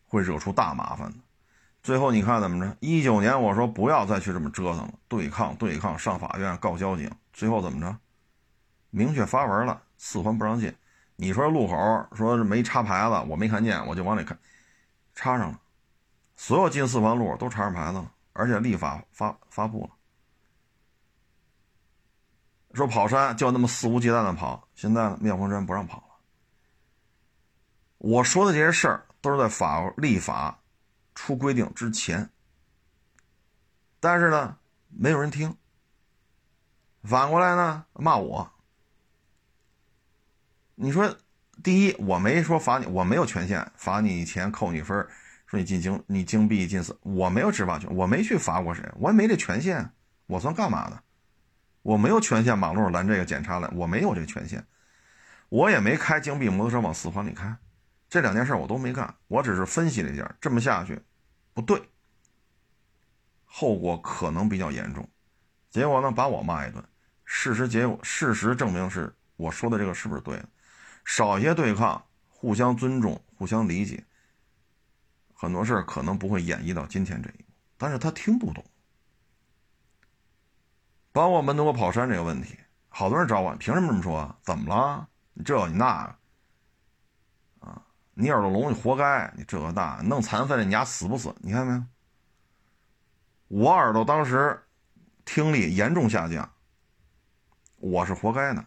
[0.06, 1.18] 会惹出大麻烦的。
[1.82, 2.76] 最后你看怎么着？
[2.80, 7.10] 一九年我说不要再去这么折腾了，对抗对抗，上法院告交警。
[7.32, 7.96] 最后怎么着？
[8.90, 10.74] 明确发文了，四环不让进。
[11.16, 14.36] 你说路口说是没插牌子，我没看见，我就往里看，
[15.14, 15.60] 插上了。
[16.36, 19.90] 所有进四环路都插上牌子了，而且立法发发布了。
[22.74, 26.04] 说跑山就那么肆无忌惮的跑，现在妙峰山不让跑了。
[27.98, 30.58] 我说的这些事儿都是在法立法
[31.14, 32.30] 出规定之前，
[33.98, 34.56] 但是呢，
[34.88, 35.54] 没有人听。
[37.02, 38.50] 反过来呢，骂我。
[40.74, 41.14] 你说，
[41.62, 45.06] 第一，我没说罚你，我没有权限罚你钱、扣你分
[45.46, 49.90] 说你进京，你京币进死，我没有执法权，我没去罚过谁，我也没这权限，
[50.26, 51.02] 我算干嘛的？
[51.82, 54.64] 我没有权限马路拦这个检查了，我没有这个权限，
[55.48, 57.56] 我也没开京币摩托车往四环里开，
[58.08, 61.00] 这两件事我都没干，我只是分析了一下，这么下去
[61.54, 61.82] 不对，
[63.44, 65.08] 后果可能比较严重，
[65.70, 66.84] 结果呢把我骂一顿，
[67.24, 70.48] 事实结果事实证明是我说的这个是不是对的？
[71.04, 74.04] 少一些对抗，互相尊重，互相理解，
[75.32, 77.44] 很多事可能不会演绎到今天这一步。
[77.78, 78.62] 但是他听不懂，
[81.12, 82.56] 包括门头沟跑山这个问题，
[82.88, 84.36] 好多人找我，凭什么这么说？
[84.42, 85.08] 怎么了？
[85.32, 85.86] 你这你那
[87.60, 87.82] 啊？
[88.14, 89.32] 你耳朵聋，你活该！
[89.36, 91.34] 你这个那弄残废了，你丫死不死？
[91.40, 91.84] 你看没有？
[93.48, 94.62] 我耳朵当时
[95.24, 96.48] 听力严重下降，
[97.76, 98.64] 我是活该的。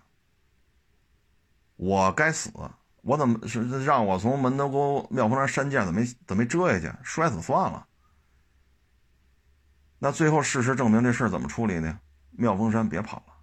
[1.76, 2.52] 我该死！
[3.02, 7.88] 我怎么是让我从门头沟妙峰山山涧怎么没怎么没折下去，摔死算了？
[10.00, 12.00] 那最后事实证明这事儿怎么处理呢？
[12.34, 13.34] 妙峰山别跑了。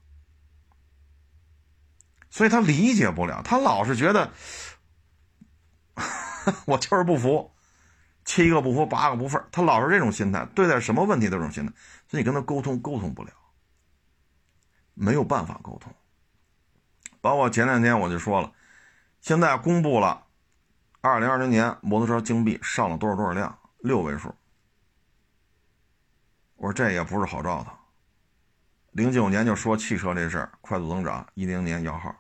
[2.30, 4.32] 所以他理解不了，他老是觉得
[6.64, 7.52] 我就是不服，
[8.24, 11.72] 七个不服八个不忿，他老是这种心态，对待什么问题都是这种心态，
[12.08, 13.32] 所以你跟他沟通沟通不了，
[14.94, 15.92] 没有办法沟通。
[17.20, 18.52] 包括前两天我就说了，
[19.20, 20.26] 现在公布了，
[21.00, 24.34] 二零二零年摩托车京币上了多少多少辆，六位数。
[26.54, 27.72] 我说这也不是好兆头。
[28.92, 32.14] 零九年就说汽车这事儿快速增长，一零年摇号。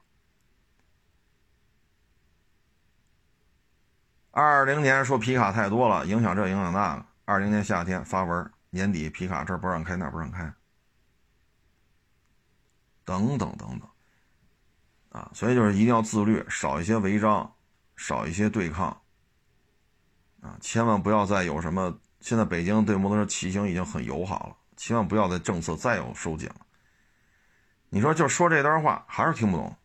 [4.30, 7.06] 二零年说皮卡太多了，影响这影响那个。
[7.24, 10.52] 二零年夏天发文，年底皮卡这不让开那不让开，
[13.04, 13.88] 等等等等。
[15.10, 17.52] 啊，所以就是一定要自律，少一些违章，
[17.96, 18.86] 少一些对抗。
[20.40, 21.98] 啊，千万不要再有什么。
[22.20, 26.64] 现在北京对摩托车骑行已经很友好了，千万不要再政策再有收紧了。
[27.90, 29.76] 你说就说这段话还是听不懂。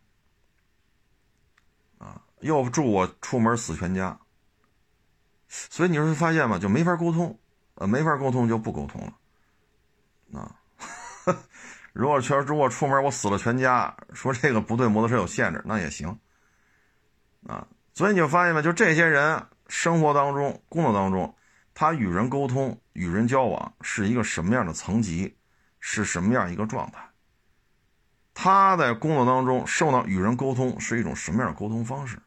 [1.98, 4.18] 啊，又祝我出门死全家。
[5.48, 6.58] 所以你说发现吗？
[6.58, 7.38] 就没法沟通，
[7.74, 9.02] 呃，没法沟通就不沟通
[10.32, 10.40] 了。
[10.40, 10.56] 啊。
[11.92, 16.18] 如果确实如果出门我死了全家，说这个不对摩托车有限制，那也行，
[17.46, 21.36] 啊，所以你就发现吧，就这些人生活当中、工作当中，
[21.78, 25.36] 他与人沟通、与人交往是一个什么样的层级，
[25.78, 27.06] 是什么样一个状态？
[28.32, 32.18] 他在工作当中受到与人沟通是一种什么样的沟通方式？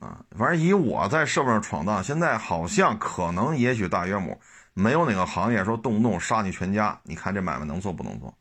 [0.00, 4.40] 啊，反正以我在社会上闯荡，现在好像可能也许大约母。
[4.74, 8.36] 没有哪个行业说动不动杀你全家，你看这买卖能做不能做？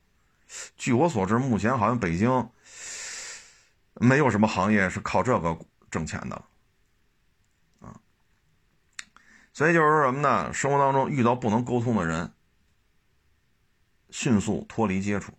[0.75, 2.49] 据我所知，目前好像北京
[3.95, 5.55] 没有什么行业是靠这个
[5.91, 6.35] 挣钱的，
[7.81, 7.99] 啊，
[9.59, 10.53] 所以就是说什么呢？
[10.53, 12.31] 生活当中遇到不能沟通的人，
[14.09, 15.33] 迅速脱离接触，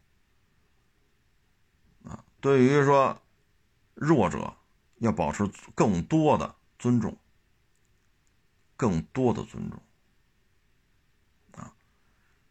[2.04, 3.18] 啊，对于说
[3.94, 4.54] 弱者
[4.98, 7.16] 要保持更多的尊重，
[8.76, 9.82] 更多的尊重。
[11.52, 11.72] 啊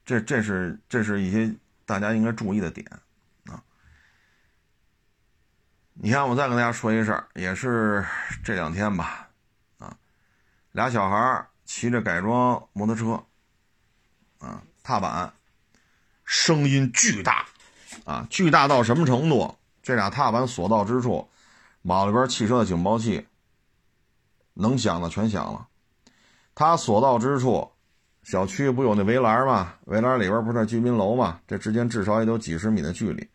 [0.04, 1.56] 这这是这是一些
[1.86, 2.84] 大家应该注意的点
[3.46, 3.64] 啊！
[5.94, 8.04] 你看，我再跟大家说一事儿，也是
[8.44, 9.30] 这两天吧，
[9.78, 9.96] 啊，
[10.72, 13.24] 俩小孩骑着改装摩托车，
[14.40, 15.32] 啊，踏板
[16.26, 17.46] 声音巨大，
[18.06, 19.56] 啊，巨大到什么程度？
[19.84, 21.30] 这俩踏板所到之处，
[21.84, 23.28] 马路边汽车的警报器
[24.56, 25.68] 能响的全响了，
[26.56, 27.72] 它所到之处。
[28.24, 29.76] 小区不有那围栏吗？
[29.86, 31.40] 围栏里边不是居民楼吗？
[31.46, 33.30] 这之间至少也有几十米的距离。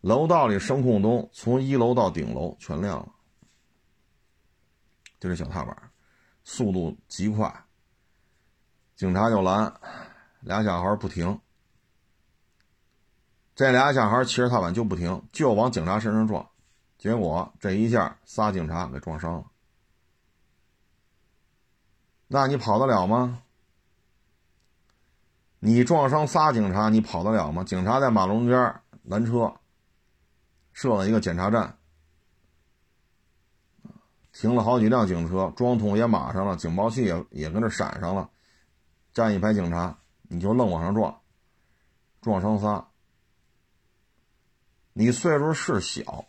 [0.00, 3.08] 楼道里声控灯从一楼到顶楼全亮了，
[5.20, 5.89] 就这小踏板，
[6.52, 7.64] 速度极快。
[8.96, 9.72] 警察就拦，
[10.40, 11.40] 俩小孩不停。
[13.54, 16.44] 这俩小孩骑着踏板就不停，就往警察身上撞，
[16.98, 19.44] 结果这一下仨警察给撞伤了。
[22.26, 23.44] 那你跑得了吗？
[25.60, 27.62] 你撞伤仨警察，你跑得了吗？
[27.62, 29.54] 警察在马路中间拦车，
[30.72, 31.78] 设了一个检查站，
[34.40, 38.30] 停了好几辆警车，装桶也码上了，警报器也也跟着闪上了，
[39.12, 41.20] 站一排警察，你就愣往上撞，
[42.22, 42.88] 撞伤仨。
[44.94, 46.24] 你岁数是小，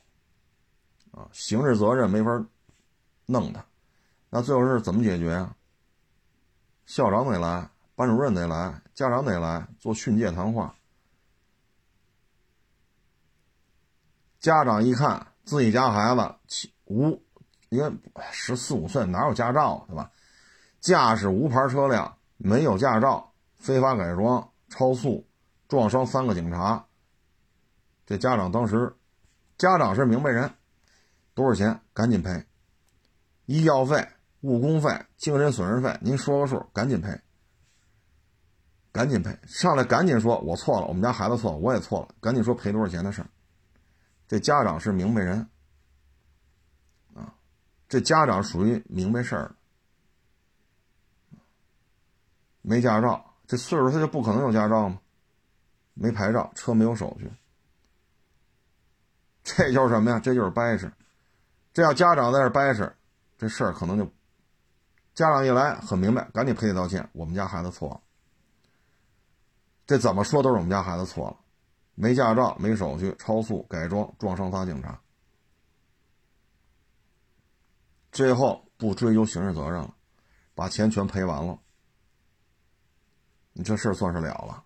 [1.11, 2.45] 啊，刑事责任没法
[3.27, 3.65] 弄他，
[4.29, 5.55] 那最后是怎么解决啊？
[6.85, 7.69] 校长得来。
[7.93, 10.75] 班主任得来，家长得来做训诫谈话。
[14.39, 17.21] 家长一看自己家孩子无，
[17.71, 17.91] 因为
[18.31, 20.11] 十四五岁哪有驾照对吧？
[20.81, 25.25] 驾驶无牌车辆，没有驾照，非法改装、超速，
[25.69, 26.85] 撞伤三个警察。
[28.05, 28.93] 这家长当时，
[29.57, 30.51] 家长是明白人，
[31.33, 32.45] 多少钱赶紧赔，
[33.45, 34.05] 医药费、
[34.41, 37.17] 误工费、精神损失费，您说个数，赶紧赔，
[38.91, 43.29] 赶紧赔，上来赶紧说，我错了，我们家孩子错了，我也错了，赶紧说赔多少钱的事儿。
[44.27, 45.47] 这家长是明白人，
[47.91, 49.53] 这家长属于明白事儿
[52.61, 54.97] 没驾照，这岁数他就不可能有驾照吗？
[55.93, 57.29] 没牌照，车没有手续，
[59.43, 60.21] 这就是什么呀？
[60.21, 60.89] 这就是掰扯。
[61.73, 62.89] 这要家长在这掰扯，
[63.37, 64.05] 这事儿可能就
[65.13, 67.99] 家长一来很明白，赶紧赔礼道歉，我们家孩子错了。
[69.85, 71.37] 这怎么说都是我们家孩子错了。
[71.95, 74.97] 没驾照、没手续、超速、改装、撞伤仨警察，
[78.11, 79.95] 最后不追究刑事责任了，
[80.53, 81.59] 把钱全赔完了。
[83.53, 84.63] 你这事儿算是了了。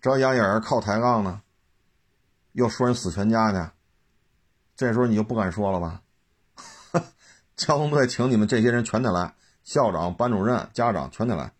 [0.00, 1.42] 这养眼人靠抬杠呢，
[2.52, 3.70] 又说人死全家去，
[4.76, 6.02] 这时候你就不敢说了吧？
[7.56, 11.52] 交通队请你们这些人全得来，校长、班主任、家长全得来。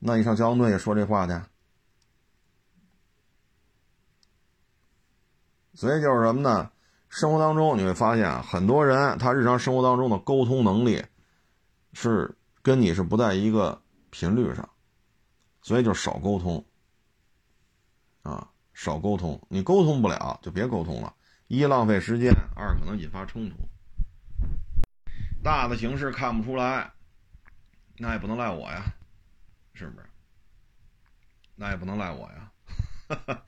[0.00, 1.40] 那你上交通队也说这话去？
[5.74, 6.72] 所以就是什么呢？
[7.10, 11.04] 生活当中你会发现啊，很多人他日常生活当中的沟通能力
[11.92, 14.68] 是跟你是不在一个频率上，
[15.60, 16.64] 所以就少沟通
[18.22, 19.44] 啊，少沟通。
[19.48, 21.12] 你沟通不了就别沟通了，
[21.48, 23.56] 一浪费时间，二可能引发冲突。
[25.42, 26.92] 大的形势看不出来，
[27.98, 28.84] 那也不能赖我呀，
[29.74, 30.06] 是不是？
[31.56, 32.52] 那也不能赖我呀。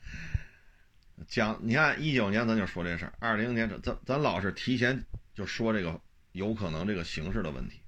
[1.32, 5.02] 讲，你看一九年咱就说这事儿，二零年咱咱老是提前
[5.32, 5.98] 就说这个
[6.32, 7.80] 有可能这个形势的问题，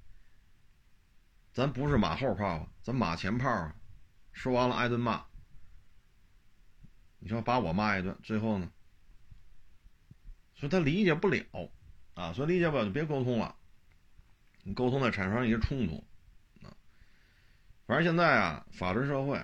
[1.53, 3.75] 咱不是马后炮啊，咱马前炮啊，
[4.31, 5.23] 说完了挨顿骂，
[7.19, 8.67] 你说把我骂一顿，最后呢，
[10.55, 11.45] 所以他理解不了
[12.15, 13.55] 啊，所以理解不了就别沟通了，
[14.63, 16.03] 你沟通再产生一些冲突
[16.63, 16.73] 啊，
[17.85, 19.37] 反正现在啊，法治社会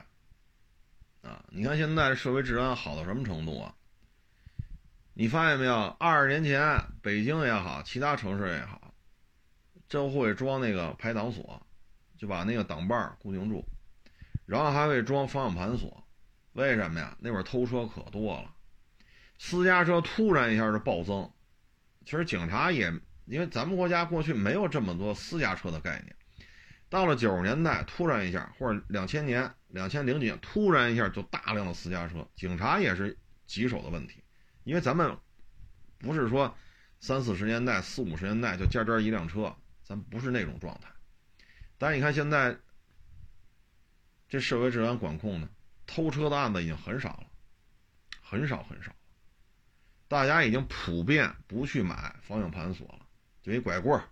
[1.22, 3.76] 啊，你看现在社会治安好到什么程度啊？
[5.14, 5.88] 你发现没有？
[6.00, 8.94] 二十年前，北京也好，其他城市也好，
[9.90, 11.62] 都会装那个排挡锁，
[12.18, 13.64] 就把那个挡把固定住，
[14.46, 16.02] 然后还会装方向盘锁。
[16.54, 17.16] 为什么呀？
[17.20, 18.54] 那会儿偷车可多了，
[19.38, 21.30] 私家车突然一下就暴增。
[22.06, 22.92] 其实警察也，
[23.26, 26.16] 因为咱们国家过去没有这么多私家车的概念，
[26.90, 34.24] 到了九十年代，突然一下，或者两千年、两千零几年，突然一下就大量的私家车，警察也是棘手的问题。
[34.64, 35.18] 因为咱们
[35.98, 36.56] 不是说
[37.00, 40.88] 三四十年代、四五十年代就家家一辆车，咱不是那种状态。
[41.78, 42.56] 但是你看现在
[44.30, 45.50] 这社会治安管控呢，
[45.86, 47.28] 偷车的案子已经很少了，
[48.22, 48.92] 很少很少。
[50.08, 53.06] 大家已经普遍不去买方向盘锁了，
[53.42, 54.04] 就一拐棍儿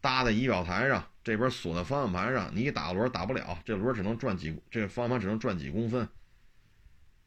[0.00, 6.08] 搭在仪表台上，这边锁在方向盘上，你一打轮打不了，这轮只能转几，这个方向盘只能转几公分。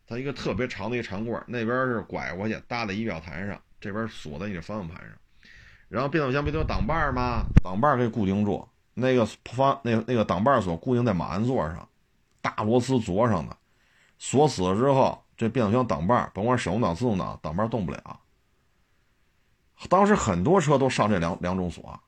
[0.08, 5.12] 它一个特别长的一个长棍那边是拐过去搭在仪表台上，这边锁在你的方向盘上，
[5.90, 7.44] 然后变速箱不都有挡把吗？
[7.62, 11.88] 挡把可以固定住，那个方那那个挡把锁固定在马鞍座上，
[12.42, 13.58] 大螺丝着上的，
[14.18, 18.22] 锁死了之后，这变速箱挡把甭管手动挡自动挡，挡把动不了。
[19.90, 22.00] 当时很多车都上这两两种锁，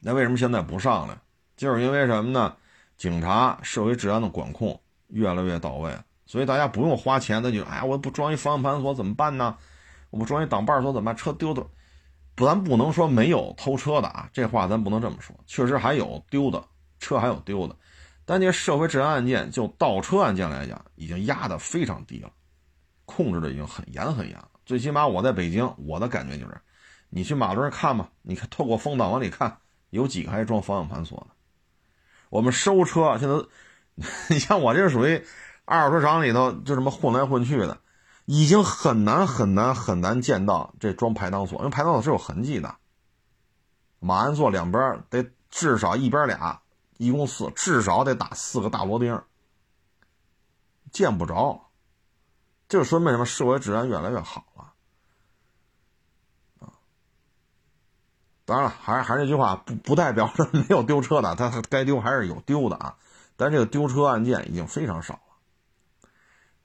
[0.00, 1.22] 那为什么现在不上了？
[1.56, 2.56] 就是因为什么呢？
[2.96, 5.96] 警察社会治安的管控越来越到位。
[6.26, 9.56] 所以大家不用花钱，那就哎，我不装一方向盘锁怎么办呢？
[10.10, 11.16] 我不装一挡把锁怎么办？
[11.16, 11.66] 车丢的，
[12.36, 16.64] 咱不能说没有偷车的啊，这话咱不能这么说，确实还有丢的
[17.00, 17.76] 车，还有丢的。
[18.24, 22.30] 但这社会治安案件，就盗车案件来讲，已经压得非常低了，
[23.04, 24.48] 控制的已经很严很严了。
[24.64, 26.58] 最起码我在北京，我的感觉就是，
[27.10, 29.58] 你去马路上看吧，你看透过风挡往里看，
[29.90, 31.26] 有几个还装方向盘锁的？
[32.30, 33.34] 我们收车现在，
[34.30, 35.22] 你像我这属于。
[35.64, 37.78] 二手车厂里头就这么混来混去的，
[38.26, 42.76] 已经很难很难很难见到这装排挡锁，因为排挡锁是有痕迹的。
[43.98, 46.60] 马鞍座两边得至少一边俩，
[46.98, 49.22] 一共四，至少得打四个大螺钉，
[50.92, 51.70] 见不着。
[52.68, 53.24] 这说明什么？
[53.24, 54.72] 社会治安越来越好了。
[56.60, 56.72] 啊，
[58.44, 62.96] 当然了，还是还是那句话，不不代表是没有丢车的，他该丢还是有丢的啊。
[63.36, 65.18] 但这个丢车案件已经非常少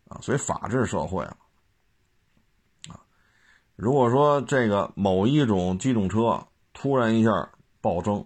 [0.09, 1.37] 啊，所以法治社会了
[2.89, 2.99] 啊。
[3.75, 7.29] 如果说这个某一种机动车突然一下
[7.79, 8.25] 暴增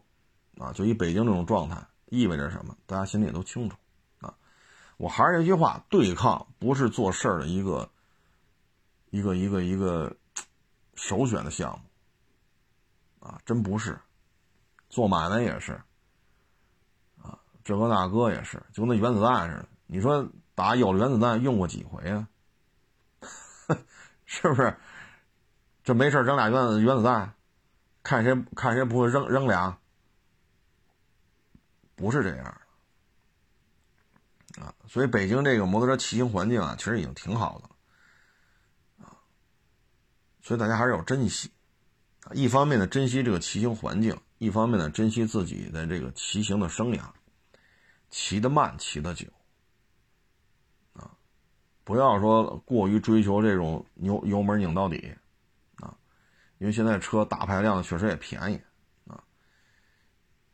[0.57, 2.75] 啊，就以北京这种状态，意味着什么？
[2.85, 3.77] 大家心里也都清楚
[4.19, 4.33] 啊。
[4.97, 7.89] 我还是那句话，对抗不是做事儿的一个
[9.11, 10.15] 一个一个一个
[10.95, 13.99] 首选的项目啊，真不是。
[14.89, 15.73] 做买卖也是。
[17.21, 19.67] 啊这个大哥也是，就跟那原子弹似的。
[19.87, 22.27] 你说打有了原子弹用过几回啊？
[24.25, 24.75] 是不是？
[25.83, 27.33] 这没事扔俩原子原子弹，
[28.03, 29.77] 看谁看谁不会扔扔俩？
[31.95, 32.45] 不是这样
[34.55, 34.73] 的啊！
[34.87, 39.17] 所以北京这个摩托车骑行环境啊，其实已经挺好的啊。
[40.41, 41.51] 所以大家还是要珍惜
[42.23, 42.31] 啊！
[42.33, 47.03] 一方面呢，珍惜这个骑行环境；一方面呢，珍惜自己的这个骑行的生涯。
[48.09, 49.27] 骑得慢，骑得久，
[51.83, 55.13] 不要说过于追求这种油油门拧到底，
[55.77, 55.95] 啊，
[56.57, 58.61] 因为现在车大排量确实也便宜，
[59.07, 59.23] 啊，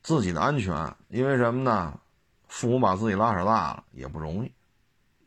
[0.02, 2.00] 自己的安全，因为什么呢？
[2.48, 4.52] 父母把自己拉扯大了也不容易，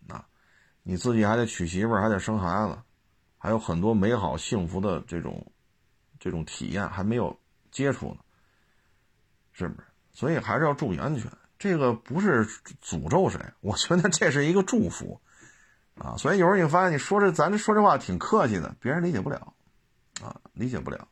[0.08, 0.26] 啊，
[0.82, 2.76] 你自己还得娶媳妇，还得生孩子，
[3.38, 5.52] 还有很多美好幸福的这种
[6.18, 7.38] 这种体验还没有
[7.70, 8.18] 接触呢，
[9.52, 9.86] 是不是？
[10.10, 11.30] 所以还是要注意安全。
[11.58, 12.44] 这个不是
[12.82, 15.20] 诅咒谁，我觉得这是一个祝福，
[15.98, 19.52] 啊，所以有时候你发现你说这咱这说这话挺客气的，别人理解不了，
[20.22, 21.06] 啊，理解不了。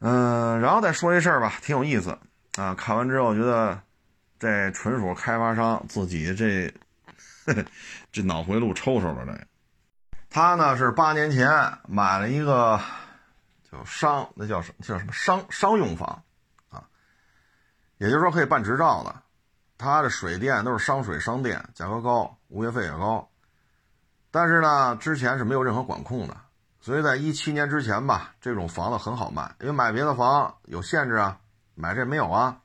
[0.00, 2.18] 嗯，然后再说一事儿吧，挺有意思，
[2.56, 3.80] 啊，看完之后我觉得
[4.38, 6.72] 这纯属开发商自己这
[8.12, 9.38] 这脑回路抽抽了这。
[10.30, 11.48] 他呢是八年前
[11.88, 12.80] 买了一个
[13.70, 16.22] 叫商，那叫什么叫什么商商用房。
[16.68, 16.84] 啊
[17.96, 19.22] 也就是说，可以办执照的，
[19.78, 23.26] 它的水电都是商水商电，价格高，物业费也高。
[24.30, 26.36] 但是呢，之前是没有任何管控的，
[26.80, 31.40] 所以在一七年之前吧，这种房子很好卖，因为买别的房有限制啊，
[31.74, 32.60] 买这没有啊，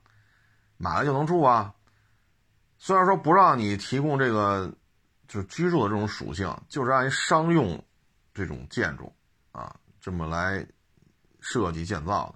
[0.76, 1.72] 买了就能住啊。
[2.76, 4.70] 虽然说不让你提供这个
[5.28, 7.82] 就居住的这种属性，就是按商用
[8.34, 9.10] 这种建筑
[9.52, 10.66] 啊这么来
[11.40, 12.34] 设计建造的。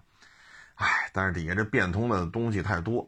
[0.76, 3.06] 唉，但是底下这变通的东西太多！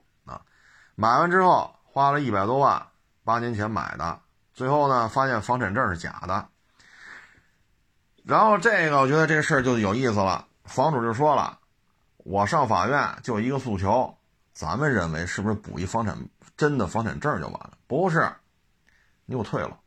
[1.01, 2.88] 买完之后花了一百多万，
[3.24, 4.20] 八年前买的，
[4.53, 6.46] 最后呢发现房产证是假的。
[8.22, 11.59] 然后这个我觉得这事儿就有意思了，房主就说了
[12.18, 14.14] ：“我上法院就一个诉求，
[14.53, 16.14] 咱们认为是不是补一房产
[16.55, 17.78] 真的房产证就完了？
[17.86, 18.30] 不是，
[19.24, 19.80] 你给我退了。”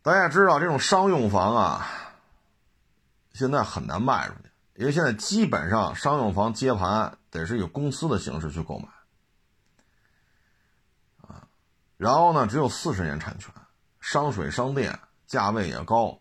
[0.00, 1.86] 大家知道这种商用房啊，
[3.34, 4.51] 现在很难卖出去。
[4.82, 8.88] 因为现在基本上商用房接盘得是以公司的形式去购买，
[11.20, 11.46] 啊，
[11.96, 13.54] 然后呢只有四十年产权，
[14.00, 16.18] 商水商电，价位也高，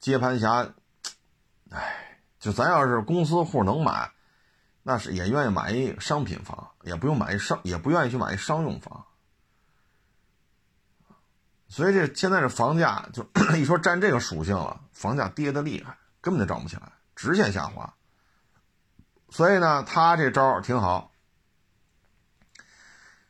[0.00, 0.74] 接盘侠，
[1.70, 4.10] 哎，就咱要是公司户能买，
[4.82, 9.04] 那是也愿意买一商品房，也不用买一商，也不愿意去买一商用房，
[11.68, 13.24] 所以这现在这房价就
[13.56, 16.90] 一说占这个属性了，房价跌的厉害，根本就涨不起来。
[17.14, 17.94] 直线下滑，
[19.30, 21.10] 所以呢，他这招挺好。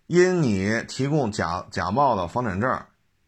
[0.06, 2.70] 因你提供假假冒的房产证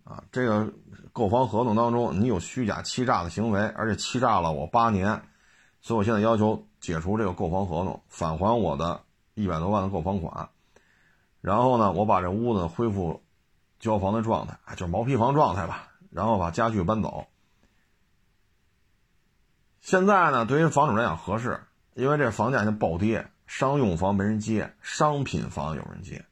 [0.05, 0.73] 啊，这个
[1.13, 5.23] 购房合同当中你有虚假欺诈的行为，而且欺诈了我八年，
[5.81, 9.03] 所以我现在要求解除这个购房合同，返还我的
[9.35, 10.49] 一百多万的购房款。
[11.41, 13.23] 然后呢，我把这屋子恢复
[13.79, 15.89] 交房的状态，就是毛坯房状态吧。
[16.11, 17.27] 然后把家具搬走。
[19.87, 21.61] 现在呢，对于房主来讲合适，
[21.95, 26.25] 因为这房价在暴跌，商用房没人接，商品房有人接，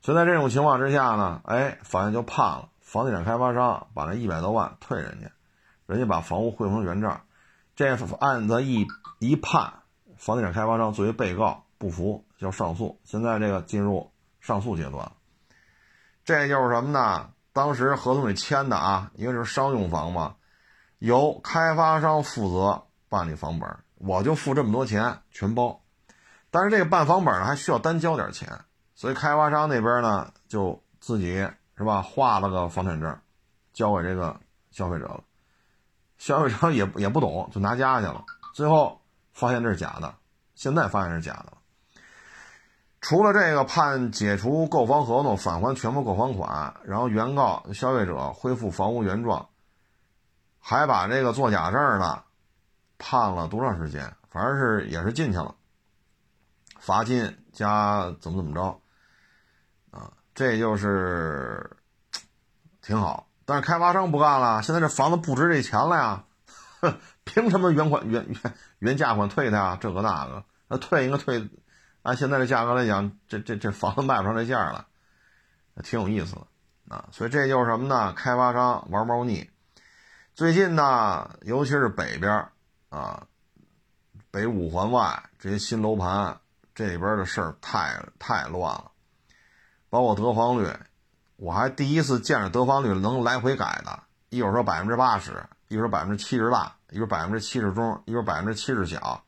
[0.00, 5.32] 所以在这种情况之下呢，哎，法院就判了房地产开发商把那一百多万退人家，
[5.86, 7.22] 人家把房屋汇成原账，
[7.74, 7.88] 这
[8.20, 8.86] 案子一
[9.18, 9.72] 一判，
[10.16, 15.10] 房地产开发商作为被告不服，要上诉，现在这个进入上诉阶段，
[16.24, 17.30] 这就是什么呢？
[17.52, 20.36] 当时合同里签的啊，因为是商用房嘛。
[21.04, 25.78] 由开发商负责办理房本，我就付这么多钱全包。
[26.50, 28.48] 但是这个办房本呢，还需要单交点钱，
[28.94, 31.46] 所以开发商那边呢就自己
[31.76, 33.18] 是吧画了个房产证，
[33.74, 34.34] 交给这个
[34.70, 35.22] 消费者了。
[36.16, 38.24] 消费者也也不懂，就拿家去了。
[38.54, 38.98] 最后
[39.34, 40.14] 发现这是假的，
[40.54, 41.52] 现在发现是假的。
[43.02, 49.46] 除了这个判解除购房合同、返还全部购房款，然后原告消费者恢复房屋原状。
[50.66, 52.24] 还把这个做假证的
[52.96, 54.16] 判了多长时间？
[54.30, 55.54] 反正是也是进去了，
[56.80, 58.80] 罚金加怎么怎么着，
[59.90, 61.76] 啊，这就是
[62.80, 63.28] 挺好。
[63.44, 66.24] 但是开发商不干了，现在这房子不值这钱了呀，
[67.24, 69.78] 凭什么原款原原原价款退他呀？
[69.78, 71.46] 这个那个，那退应该退，
[72.00, 74.86] 按现在的价格来讲，这这这房子卖不上这价了，
[75.82, 76.46] 挺有意思的
[76.88, 77.10] 啊。
[77.12, 78.14] 所以这就是什么呢？
[78.14, 79.50] 开发商玩猫腻。
[80.34, 82.44] 最近呢，尤其是北边
[82.88, 83.24] 啊，
[84.32, 86.36] 北五环外这些新楼盘，
[86.74, 88.90] 这里边的事儿太太乱了，
[89.88, 90.76] 包括得房率。
[91.36, 99.22] 我还第一次见着得房率能来回改的，一会儿说百分之八十，一会儿百分之七十大，一会儿百分之七十中，一会儿百分之七十小，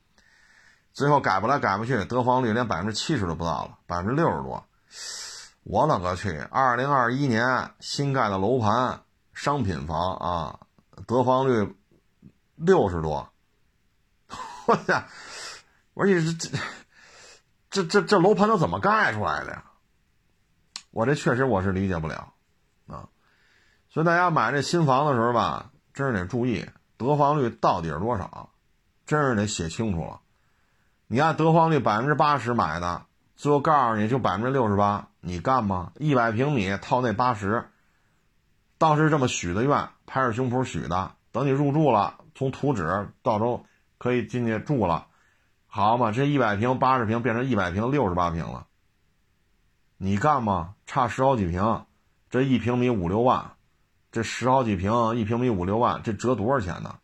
[0.92, 4.66] 最后改不来改不去，得房率连百分之七十都不到了，百分之六十多。
[5.62, 6.36] 我勒个去！
[6.50, 9.02] 二零二一年新盖的楼盘，
[9.32, 10.65] 商品房啊，
[11.07, 11.76] 得房率
[12.55, 13.28] 六十多。
[14.66, 15.09] 我呀，
[15.94, 16.51] 我说你这
[17.70, 19.64] 这这这楼盘都怎么盖出来的呀？
[20.90, 22.32] 我这确实我是理解不了，
[22.86, 23.09] 啊，
[23.90, 26.66] 所以大家买这新房的时候吧，真是得注意
[26.97, 28.51] 得房率到底是多少，
[29.05, 30.20] 真是得写清楚了。
[31.07, 33.05] 你按得房率百分之八十买的，
[33.36, 35.92] 最后告诉你就百分之六十八，你干吗？
[35.99, 37.68] 一百平米套那八十，
[38.78, 43.64] 当时这么许的愿，拍着胸脯许的，等你入住了，从图纸到时候
[43.98, 45.08] 可以进去住了，
[45.66, 46.12] 好嘛？
[46.12, 48.66] 这一百平八十平变成一百平六十八平了。
[49.96, 50.74] 你干吗？
[50.84, 51.86] 差十好几平，
[52.28, 53.56] 这一平米五六万，
[54.12, 56.98] 这十好几平一平米五六万，这折多少钱呢？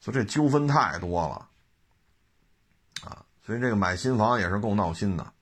[0.00, 1.48] 所以这纠纷太多了，
[3.02, 5.32] 啊，所以这个买新房也是够闹心的。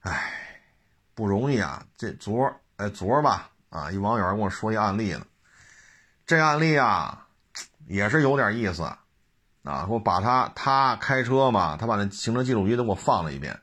[0.00, 0.49] 哎，
[1.20, 1.84] 不容易啊！
[1.98, 5.26] 这昨儿哎昨儿吧，啊，一网友跟我说一案例呢，
[6.24, 7.26] 这案例啊
[7.86, 8.84] 也是有点意思，
[9.64, 13.60] 啊，我把他他开车嘛，他把那行车记录仪都给我放了一遍。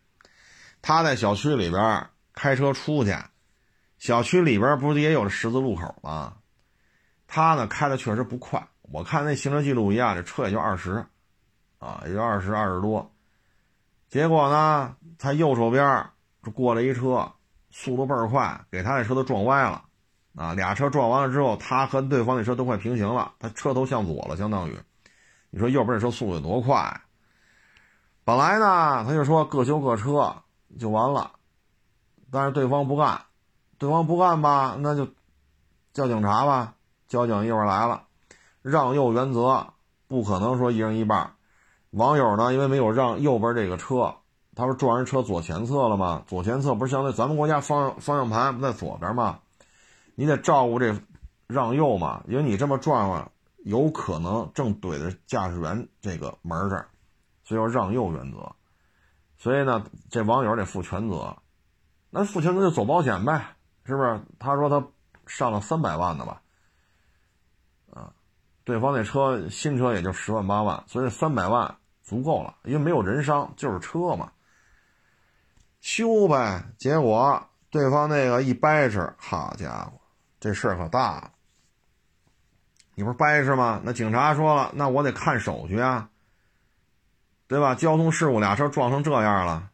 [0.83, 3.15] 他在小区里边开车出去，
[3.97, 6.35] 小区里边不是也有这十字路口吗？
[7.25, 11.03] 他呢开的确实不快，我看那行车记录仪啊，这车也就二十，
[11.79, 13.11] 啊，也就二十二十多。
[14.09, 16.05] 结果呢，他右手边
[16.53, 17.33] 过来一车，
[17.77, 19.83] 速度倍儿快，给他那车都撞歪了，
[20.35, 24.75] 啊，俩车撞完了之后，他和对方那车都快平行了，他车头向左了，相当于，
[25.51, 27.01] 你说右边这车速度有多快？
[28.23, 30.35] 本来呢，他就说各修各车。
[30.77, 31.31] 就完了，
[32.29, 33.21] 但是对方不干，
[33.77, 35.07] 对方不干吧，那就
[35.93, 36.73] 叫警察吧。
[37.07, 38.03] 交警一会儿来了，
[38.61, 39.67] 让右原则
[40.09, 41.35] 不可能说一人一半。
[41.91, 44.13] 网友呢，因为没有让右边这个车，
[44.57, 46.23] 他不是撞人车左前侧了吗？
[46.25, 49.37] 左前侧不是相对咱们国家方向方向盘不在左边吗？
[50.15, 50.99] 你得照顾这
[51.45, 53.31] 让右嘛，因为你这么撞了，
[53.65, 56.87] 有可能正怼着驾驶员这个门这儿，
[57.43, 58.51] 所以要让右原则。
[59.37, 61.37] 所以呢，这网友得负全责，
[62.09, 63.55] 那负全责就走保险呗，
[63.85, 64.19] 是不是？
[64.39, 64.83] 他说他
[65.27, 66.41] 上了三百万的吧，
[67.93, 68.11] 啊，
[68.63, 74.31] 对方那车新车也就十万八万，所以三百万足够了，因为没有人伤，就是车嘛，
[75.87, 76.65] 修呗。
[76.77, 79.93] 结果对方那个一掰扯，好家伙，
[80.37, 81.31] 这事儿可大了。
[82.93, 83.79] 你不是掰扯吗？
[83.85, 86.09] 那警察说了，那我得看手续啊。
[87.47, 87.73] 对吧？
[87.73, 89.69] 交通事故，俩车撞成这样了，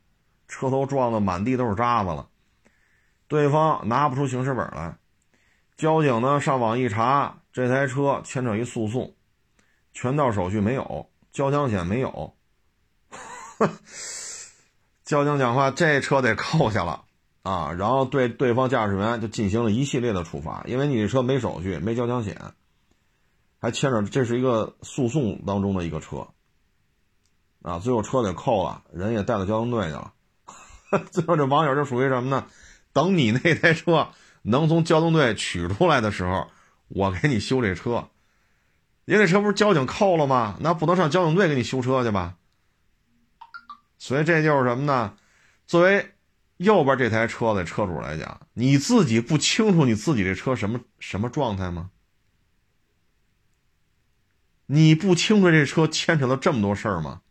[0.47, 2.30] 车头撞的满地都是渣子了。
[3.28, 4.95] 对方拿不出行驶本来，
[5.76, 9.16] 交警呢上网一查，这台车牵扯一诉讼，
[9.93, 12.36] 全套手续没有，交强险没有。
[15.06, 17.04] 交警讲话，这车得扣下了
[17.43, 17.74] 啊！
[17.74, 22.39] 然后对对方驾驶员就进行了一系列的处罚，因为你这车没手续，没交强险，
[23.60, 26.28] 还牵扯这是一个诉讼当中的一个车。
[27.64, 30.14] 啊，最后车给扣了，人也带到交通队去了。
[31.12, 32.45] 最后这网友就属于什么呢？
[32.93, 34.10] 等你那台车
[34.43, 36.47] 能从交通队取出来的时候，
[36.88, 38.08] 我给你修这车。
[39.06, 40.56] 因为这车不是交警扣了吗？
[40.62, 42.36] 那不能上交警队给你修车去吧？
[44.04, 45.16] 所以这就是什么呢？
[45.66, 46.12] 作为
[46.58, 51.89] 右边这台车的车主来讲，你自己不清楚你自己这车什么什么状态吗？
[54.66, 57.22] 你不清楚这车牵扯到这么多事儿吗？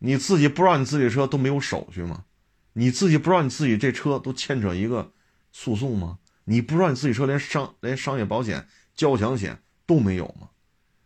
[0.00, 2.24] 你自己不知道你自己车都没有手续吗？
[2.72, 5.12] 你自己不知道你自己这车都牵扯一个
[5.52, 6.18] 诉讼吗？
[6.42, 8.66] 你不知道你自己车连商连商业保险、
[8.96, 10.48] 交强险都没有吗？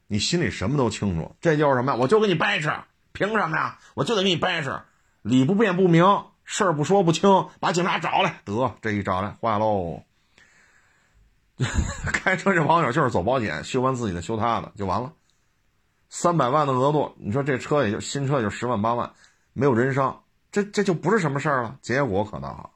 [0.07, 1.99] 你心里什么都清楚，这就是什么呀？
[1.99, 2.71] 我就跟你掰扯，
[3.13, 3.79] 凭什么呀？
[3.95, 4.83] 我就得给你掰扯，
[5.23, 6.05] 理不辩不明，
[6.45, 10.03] 事儿不说不清，把警察找来，得这一找来坏喽。
[12.13, 15.13] 开车这网友就是走保险，修完自己的修他的就完了。
[16.09, 19.13] 三百万的额度，你说这车也就新车也就十万八万，
[19.53, 21.79] 没有人伤，这这就不是什么事儿了。
[21.81, 22.75] 结果可倒好，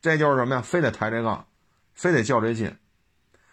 [0.00, 0.62] 这就是什么呀？
[0.62, 1.46] 非得抬这杠，
[1.94, 2.76] 非得较这劲。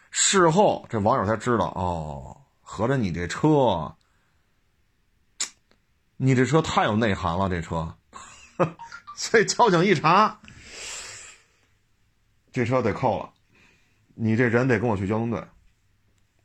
[0.09, 3.93] 事后这网友才知道，哦，合着你这车，
[6.17, 7.95] 你这车太有内涵了，这车。
[9.15, 10.39] 所以交警一查，
[12.51, 13.31] 这车得扣了，
[14.15, 15.39] 你这人得跟我去交通队。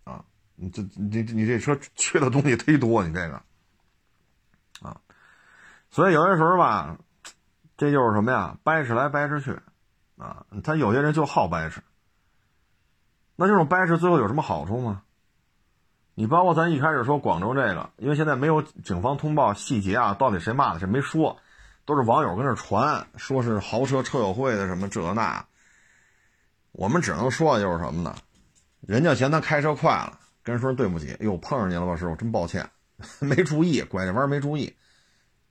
[0.05, 0.25] 啊
[0.57, 3.43] 你这你你这车缺的东西忒多，你这个
[4.81, 5.01] 啊，
[5.91, 6.99] 所以有些时候吧，
[7.77, 8.59] 这就是什么呀？
[8.65, 9.59] 掰扯来掰扯去
[10.17, 11.81] 啊，他有些人就好掰扯。
[13.37, 15.03] 那这种掰扯最后有什么好处吗？
[16.19, 21.37] 你包括咱一开始说广州这个，因为现在没有警方通报细节啊，到底谁骂的谁没说，
[21.85, 25.47] 都是网友跟这传，说是豪车车友会的什么这那。
[26.73, 28.17] 我们只能说的就是什么呢？
[28.81, 30.19] 人家嫌他开车快了。
[30.43, 32.69] 跟人说对不起，哟，碰上您了吧，师傅，真抱歉，
[33.23, 34.75] 没注意，拐着弯没注意。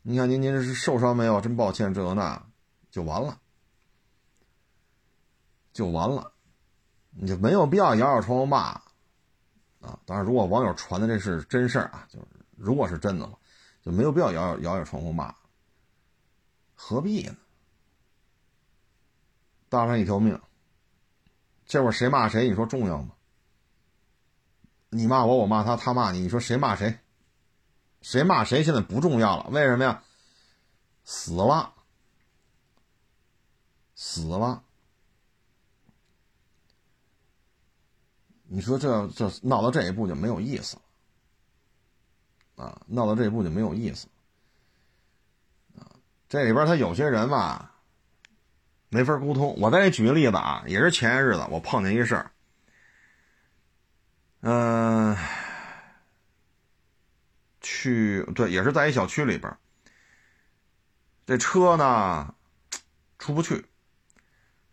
[0.01, 1.39] 你看您您是受伤没有？
[1.39, 2.43] 真抱歉，这那，
[2.91, 3.37] 就完了，
[5.71, 6.33] 就完了，
[7.11, 8.81] 你就没有必要摇摇窗户骂
[9.87, 9.99] 啊。
[10.05, 12.25] 当然，如果网友传的这是真事儿啊，就是
[12.55, 13.37] 如果是真的了，
[13.81, 15.33] 就没有必要摇摇摇摇窗户骂，
[16.75, 17.35] 何必呢？
[19.69, 20.39] 搭上一条命，
[21.65, 23.13] 这会儿谁骂谁，你说重要吗？
[24.89, 26.99] 你骂我，我骂他，他骂你，你说谁骂谁？
[28.01, 28.63] 谁骂谁？
[28.63, 30.03] 现在不重要了，为什么呀？
[31.03, 31.73] 死了，
[33.95, 34.63] 死了。
[38.49, 40.77] 你说这这闹到这一步就没有意思
[42.55, 42.81] 了啊！
[42.87, 44.07] 闹到这一步就没有意思
[45.77, 45.91] 啊！
[46.29, 47.75] 这里边他有些人吧，
[48.89, 49.55] 没法沟通。
[49.59, 52.31] 我再给你举个例子啊，也是前些日子我碰见一事儿。
[54.41, 55.17] 嗯，
[57.59, 59.55] 去对，也是在一小区里边
[61.25, 62.33] 这车呢
[63.19, 63.65] 出不去，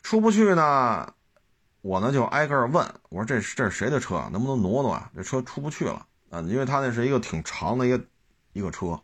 [0.03, 1.14] 出不去呢，
[1.85, 4.26] 我呢就挨个问，我说这是这是谁的车？
[4.32, 5.11] 能不能挪挪啊？
[5.14, 8.03] 这车出不去了啊，因为他那是一个挺长的一个
[8.55, 8.99] 一个车，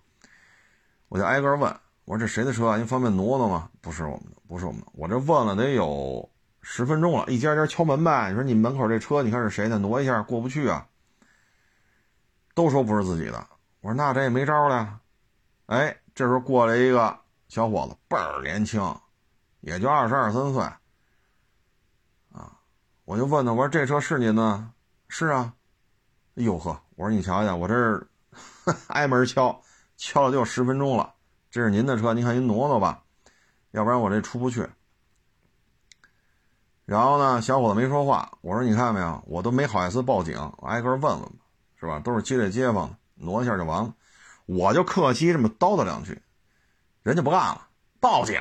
[1.10, 1.70] 我就挨个问，
[2.06, 2.78] 我说这谁的车啊？
[2.78, 3.68] 您方便挪挪吗？
[3.82, 6.26] 不是我们的，不是我们的，我这问了得有。
[6.62, 8.28] 十分钟了，一家家敲门呗。
[8.30, 9.78] 你说你门口这车，你看是谁的？
[9.78, 10.86] 挪一下，过不去啊。
[12.54, 13.46] 都说不是自己的。
[13.80, 15.00] 我说那这也没招了。
[15.66, 17.18] 哎，这时候过来一个
[17.48, 18.82] 小伙子，倍儿年轻，
[19.60, 20.62] 也就二十二三岁。
[23.10, 24.70] 我就问他，我说这车是您的？
[25.08, 25.52] 是啊。
[26.36, 28.06] 哎呦呵，我说你瞧瞧，我这儿
[28.86, 29.60] 挨门敲，
[29.96, 31.12] 敲了就有十分钟了。
[31.50, 33.02] 这是您的车，您看您挪挪吧，
[33.72, 34.64] 要不然我这出不去。
[36.84, 38.30] 然后呢，小伙子没说话。
[38.42, 41.32] 我说：“你看没有，我都没好意思报警，挨个问问吧，
[41.80, 41.98] 是吧？
[41.98, 43.92] 都是街里街坊，挪一下就完了。
[44.46, 46.22] 我就客气这么叨叨两句，
[47.02, 47.66] 人家不干了，
[47.98, 48.40] 报警！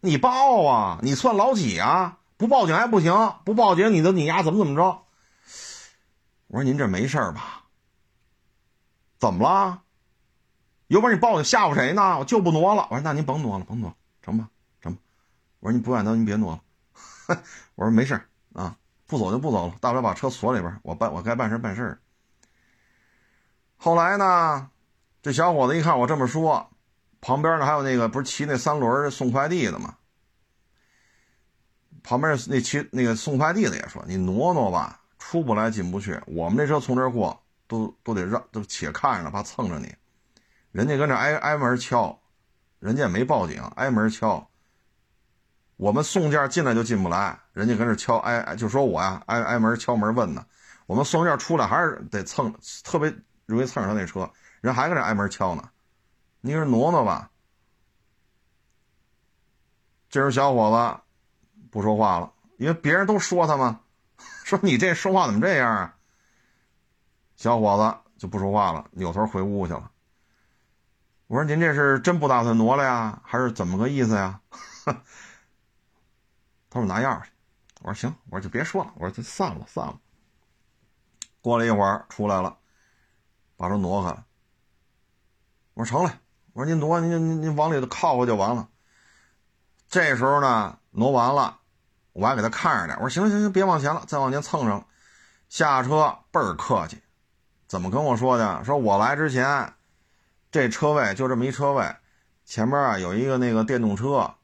[0.00, 0.98] 你报啊！
[1.02, 2.20] 你算老几啊？
[2.36, 5.04] 不报警还不行，不报警你的你丫怎么怎么着？
[6.48, 7.64] 我说您这没事吧？
[9.18, 9.82] 怎么了？
[10.88, 12.18] 有本事你报警吓唬谁呢？
[12.18, 12.88] 我就不挪了。
[12.90, 14.48] 我说那您甭挪了，甭挪，成吧，
[14.80, 15.00] 成吧。
[15.60, 16.62] 我说你不敢挪，您别挪了。
[17.76, 18.20] ”我说没事
[18.52, 18.76] 啊，
[19.06, 21.98] 不走就不走了，大不了把车锁里边，我办我该办事办事。
[23.76, 24.70] 后来呢，
[25.22, 26.70] 这小伙子一看我这么说，
[27.20, 29.96] 旁边呢还有那个不是骑那三轮送快递的吗？
[32.02, 36.20] 旁边那骑那个送快递的也说：“你挪挪吧，出不来进不去。
[36.26, 39.94] 我们这车从这过，都都得让都且看着呢，怕蹭着你。
[40.72, 42.18] 人家跟这挨挨门敲，
[42.78, 44.48] 人家也没报警，挨门敲。”
[45.76, 50.44] 我们送件进来就进不来，人家跟这敲，挨就说我呀，挨挨门敲门问呢。
[50.86, 53.12] 我们送件出来还是得蹭，特别
[53.46, 54.30] 容易蹭上那车，
[54.60, 55.68] 人还跟这挨门敲呢。
[56.40, 57.30] 你是挪挪吧？
[60.08, 61.00] 这时候小伙子
[61.72, 63.80] 不说话了，因为别人都说他嘛，
[64.44, 65.96] 说你这说话怎么这样啊？
[67.34, 69.90] 小伙子就不说话了，扭头回屋去了。
[71.28, 74.38] 我说您这是真不打算挪了呀，还是怎么个意思呀？
[76.68, 77.30] 他说拿钥匙去，
[77.80, 79.98] 我说行，我说就别说了，我说就散了散了。
[81.40, 82.58] 过了一会儿出来了，
[83.56, 84.26] 把车挪开了。
[85.72, 86.20] 我说成了，
[86.52, 88.68] 我说您挪，您您您往里头靠靠就完了。
[89.88, 91.60] 这时候呢，挪完了，
[92.12, 92.98] 我还给他看着点。
[93.02, 94.84] 我说行行行，别往前了，再往前蹭上。
[95.48, 96.98] 下车倍儿客气，
[97.66, 98.64] 怎么跟我说的？
[98.64, 99.74] 说我来之前，
[100.50, 101.94] 这车位就这么一车位，
[102.44, 104.34] 前面啊有一个那个电动车。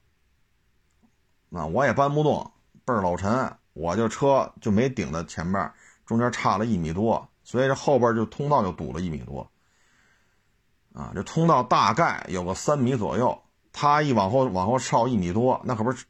[1.49, 2.53] 那我也搬不动，
[2.85, 5.73] 倍儿老沉，我就车就没顶在前面，
[6.05, 9.51] 中间差了一米多，所以这后边就通道就堵了一米多。
[10.93, 13.41] 啊，这通道大概有个三米左右，
[13.73, 16.05] 他一往后往后稍一米多，那可不是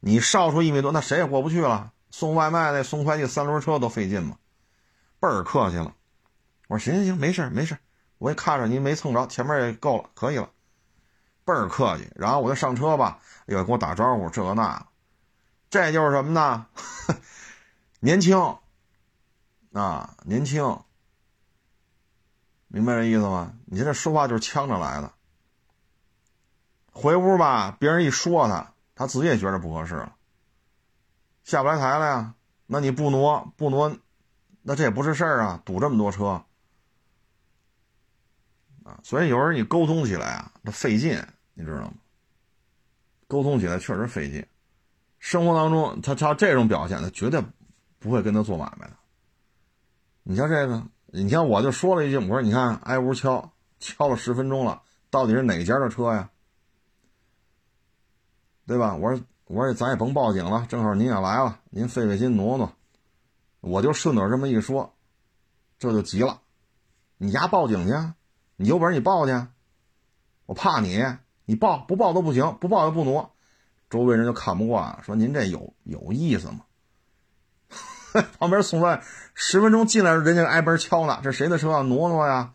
[0.00, 1.92] 你少出一米多，那谁也过不去了。
[2.10, 4.36] 送外卖那送快递三轮车都费劲嘛，
[5.20, 5.94] 倍儿客气了。
[6.68, 7.76] 我说行行行，没事没事，
[8.18, 10.48] 我也看着您没蹭着，前面也够了，可以了，
[11.44, 12.10] 倍儿客气。
[12.14, 14.86] 然后我就上车吧，又给我打招呼，这个那，
[15.68, 16.66] 这就是什么呢？
[18.00, 18.56] 年轻
[19.72, 20.80] 啊，年轻，
[22.68, 23.52] 明白这意思吗？
[23.66, 25.12] 你现在说话就是呛着来的。
[26.92, 30.16] 回屋吧，别人一说他，他自己也觉得不合适了。
[31.44, 32.34] 下不来台了呀？
[32.66, 33.96] 那你不挪不挪，
[34.60, 35.62] 那这也不是事儿啊！
[35.64, 36.44] 堵这么多车
[38.82, 41.16] 啊，所以有时候你沟通起来啊，它费劲，
[41.54, 41.92] 你知道吗？
[43.28, 44.44] 沟通起来确实费劲。
[45.20, 47.40] 生活当中，他他这种表现，他绝对
[48.00, 48.96] 不会跟他做买卖的。
[50.24, 56.28] 你像这个，你像我就说了一句，我说你看挨屋敲敲了十分钟了，到底是哪家的车呀？
[58.68, 58.94] 对吧？
[58.94, 59.20] 我说。
[59.50, 62.70] 我说咱也甭报警了，正好您也来了，您费费心挪挪，
[63.62, 64.92] 我就顺嘴这么一说，
[65.78, 66.42] 这就急了，
[67.16, 67.94] 你丫报警去，
[68.56, 69.32] 你有本事你报去，
[70.44, 71.02] 我怕你，
[71.46, 73.32] 你报不报都不行，不报就不挪，
[73.88, 76.60] 周围人就看不惯，说您这有有意思吗？
[78.38, 79.02] 旁边送外
[79.32, 81.80] 十分钟进来，人家挨门敲呢，这谁的车啊？
[81.80, 82.52] 挪挪呀！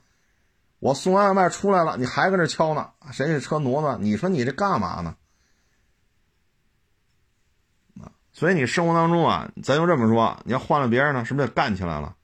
[0.77, 2.91] 我送外卖出来了，你还搁这敲呢？
[3.11, 3.97] 谁的车挪挪？
[3.97, 5.15] 你说你这干嘛呢？
[8.33, 12.15] 所以你生活当中啊，咱就这么说，你要换了别人呢，是不是就干起来了？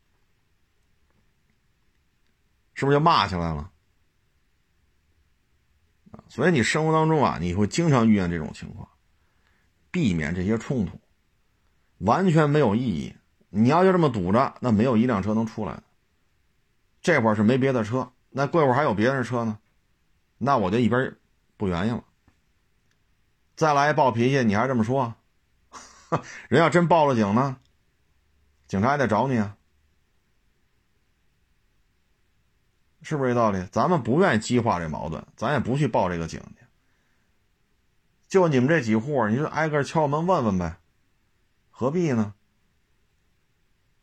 [2.74, 3.70] 是不是就骂起来了？
[6.28, 8.89] 所以你生活当中啊，你会经常遇见这种情况，
[9.91, 10.99] 避免这些冲突，
[11.99, 13.16] 完全没有意义。
[13.49, 15.82] 你要就这么堵着，那没有一辆车能出来。
[17.01, 19.60] 这会儿是没别的车，那过会儿还有别的车呢，
[20.38, 21.16] 那我就一边
[21.57, 22.03] 不原因了。
[23.55, 25.14] 再来一暴脾气，你还这么说？
[26.49, 27.57] 人要真报了警呢，
[28.68, 29.55] 警察也得找你啊，
[33.01, 33.64] 是不是这道理？
[33.72, 36.66] 咱们不愿意激化这矛盾，咱也不去报这个警去。
[38.28, 40.78] 就你们这几户，你就挨个敲门问问呗，
[41.72, 42.34] 何必呢？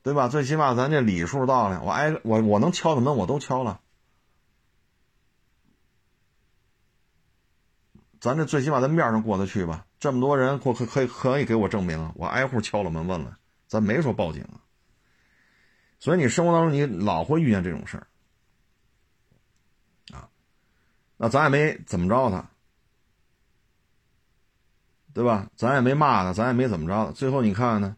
[0.03, 0.29] 对吧？
[0.29, 3.81] 最起码咱这礼数到了，我挨我我能敲的门我都敲了。
[8.21, 9.85] 咱这最起码在面上过得去吧？
[9.99, 13.37] 这么多人，可可可以可以给我证明，我挨户敲了门问了，
[13.67, 14.61] 咱没说报警啊。
[15.99, 18.07] 所以你生活当中你老会遇见这种事儿
[20.15, 20.29] 啊，
[21.17, 22.45] 那咱也没怎么着他，
[25.15, 25.49] 对吧？
[25.57, 27.11] 咱也没骂他，咱也没怎么着。
[27.13, 27.97] 最后你看呢，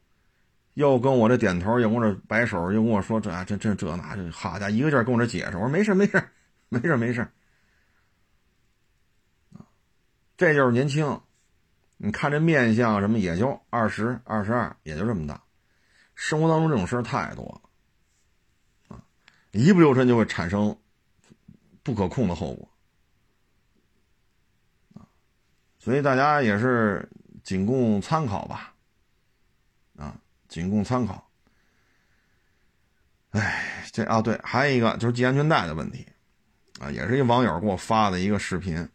[0.74, 5.56] 又跟我这点头，又跟我这摆手，又跟我说这这这这那这，好家伙，一个劲儿跟我这解释。
[5.56, 6.22] 我说没事没事
[6.68, 7.28] 没事没事。
[10.38, 11.20] 这就是年轻，
[11.96, 15.42] 你看这面相什么，也就二十二十二，也就这么大。
[16.14, 17.44] 生活当中这种事儿太多
[18.88, 19.02] 了，啊，
[19.50, 20.78] 一不留神就会产生
[21.82, 22.68] 不可控的后果，
[24.94, 25.02] 啊，
[25.80, 27.10] 所以大家也是
[27.42, 28.72] 仅供参考吧，
[29.96, 30.16] 啊，
[30.46, 31.28] 仅供参考。
[33.30, 36.06] 哎，这啊对，还有一个就是系安全带的问题，
[36.78, 38.88] 啊，也是一网友给我发的一个视频。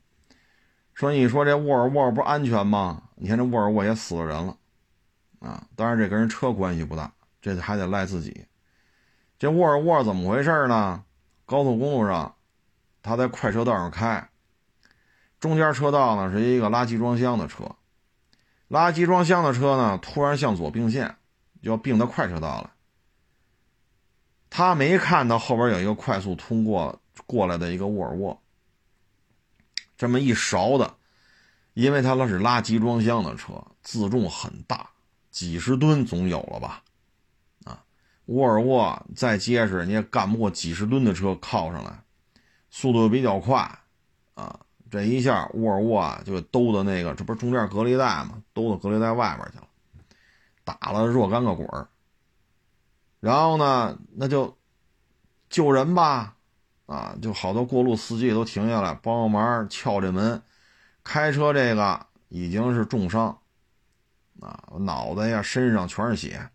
[0.94, 3.02] 说你说这沃尔沃不安全吗？
[3.16, 4.56] 你看这沃尔沃也死了人了，
[5.39, 8.46] 啊，当然这跟人车关系不大，这还得赖自己。
[9.39, 11.04] 这沃尔沃怎么回事呢？
[11.46, 12.36] 高速公路上，
[13.02, 14.30] 他在快车道上开，
[15.39, 17.64] 中间车道呢是一个垃圾装箱的车，
[18.70, 21.16] 垃圾装箱的车呢突然向左并线，
[21.62, 22.72] 要并到快车道了。
[24.50, 28.39] 他没看到后边有一个快速通过过来的一个沃尔沃。
[29.98, 30.96] 这么一勺的，
[31.74, 34.89] 因为它那是拉集装箱的车，自重很大，
[35.32, 36.84] 几十吨总有了吧？
[37.64, 37.84] 啊，
[38.26, 42.04] 沃尔沃再结实，你也干不过几十吨的车靠上来，
[42.70, 43.80] 速度比较快，
[44.34, 48.44] 啊，这一下沃尔沃啊就兜到那个，这不是中间隔离带吗？
[48.54, 49.68] 兜到隔离带外边去了，
[50.64, 51.88] 打了若干个滚，
[53.20, 54.58] 然后呢，那就
[55.50, 56.33] 救人吧。
[56.94, 60.39] 啊，就好多过路司机都停下来帮帮忙，撬这门。
[61.04, 63.36] 开车这个已经是重伤，
[64.39, 66.50] 啊，脑袋呀、身上全是血，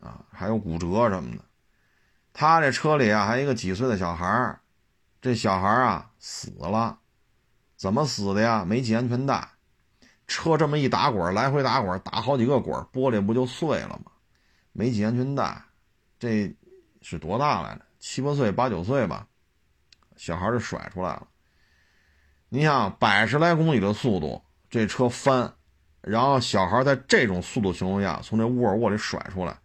[0.00, 1.44] 啊，还有骨折什么的。
[2.32, 4.58] 他这车里啊，还有一个几岁的小孩
[5.20, 6.98] 这小孩啊死了，
[7.76, 8.64] 怎么死的呀？
[8.64, 9.50] 没系安全带，
[10.26, 14.12] 车这么一打滚，来回打滚，打好几个滚，玻璃不就碎了吗？
[14.72, 15.62] 没系安全带，
[16.18, 16.56] 这
[17.02, 17.85] 是多大来着？
[18.08, 19.26] 七八岁、八九岁吧，
[20.14, 21.26] 小孩就甩出来了。
[22.48, 24.40] 你想百十来公里的速度，
[24.70, 25.52] 这车翻，
[26.02, 29.58] 然后小孩在这种速度情况下从这沃尔沃里甩出来，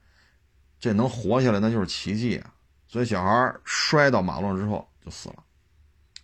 [0.79, 2.51] 这能活下来那就是奇迹啊！
[2.87, 5.35] 所以小孩摔到马路之后就死了，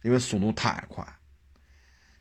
[0.02, 1.08] 因为速度太快。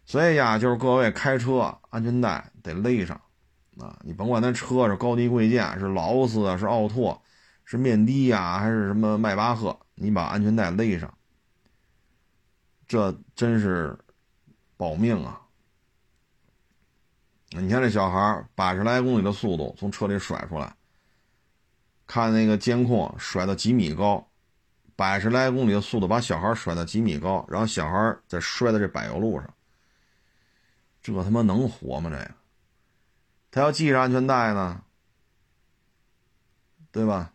[0.05, 3.19] 所以呀，就是各位开车安全带得勒上
[3.79, 3.99] 啊！
[4.03, 7.21] 你甭管那车是高低贵贱，是劳斯啊，是奥拓。
[7.69, 9.77] 是面的呀，还是什么迈巴赫？
[9.97, 11.13] 你把安全带勒上，
[12.87, 13.99] 这真是
[14.77, 15.41] 保命啊！
[17.51, 20.77] 你看这小孩百十来公里的速度从车里甩出来，
[22.07, 24.29] 看那个监控甩到几米高，
[24.95, 29.55] 百十来公里的速度把小孩甩到几米高，然后小孩再摔在这柏油路上，
[31.01, 32.11] 这他妈能活吗？
[32.11, 32.35] 这个，
[33.51, 34.83] 他要系上安全带呢，
[36.93, 37.33] 对吧？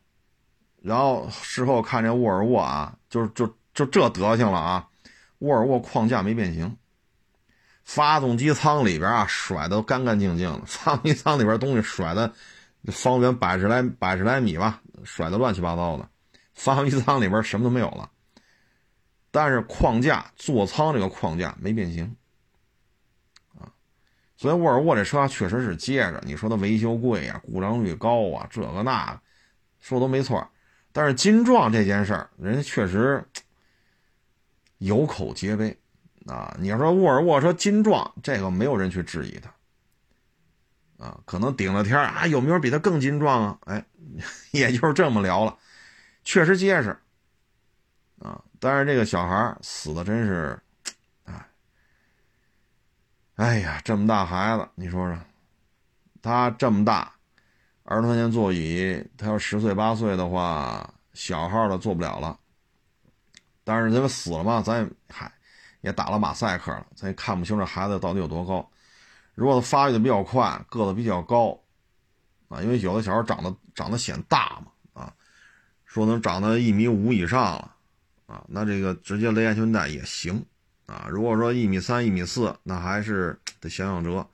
[0.81, 4.87] 然后事后看这沃尔沃啊，就是就就这德行了啊！
[5.37, 6.75] 沃尔沃框架没变形，
[7.83, 12.33] 发动机舱里边啊甩的干干净净的，发动机舱里边东西甩的
[12.87, 16.09] 方圆百十来百十来米吧，甩的乱七八糟的，
[16.55, 18.09] 发动机舱里边什么都没有了。
[19.29, 22.15] 但是框架座舱这个框架没变形
[23.55, 23.69] 啊，
[24.35, 29.21] 所以沃尔沃这车确实是接着你说它维修贵呀，故障率高啊，这个那
[29.79, 30.47] 说都没错。
[30.93, 33.23] 但是金壮这件事儿，人家确实
[34.79, 35.77] 有口皆碑
[36.25, 36.55] 啊！
[36.59, 41.19] 你要说沃尔沃说金壮，这个没有人去质疑他啊。
[41.25, 43.57] 可能顶了天啊，有没有比他更金壮啊？
[43.65, 43.85] 哎，
[44.51, 45.57] 也就是这么聊了，
[46.23, 46.89] 确实结实
[48.19, 48.43] 啊。
[48.59, 50.59] 但是这个小孩死的真是，
[51.25, 51.47] 哎，
[53.35, 55.17] 哎呀，这么大孩子，你说说，
[56.21, 57.13] 他这么大。
[57.91, 62.39] 儿童安全座椅，他要十岁八岁的话，小号的坐不了了。
[63.65, 65.29] 但是因为死了嘛，咱也嗨，
[65.81, 68.65] 也打了马赛克了，咱也看不清这孩子到底有多高。
[69.35, 71.59] 如果他发育的比较快，个子比较高，
[72.47, 75.13] 啊，因为有的小孩长得长得显大嘛，啊，
[75.83, 77.75] 说能长到一米五以上了，
[78.25, 80.45] 啊，那这个直接勒安全带也行，
[80.85, 84.25] 啊，如果说一米三、一米四，那还是得想想辙。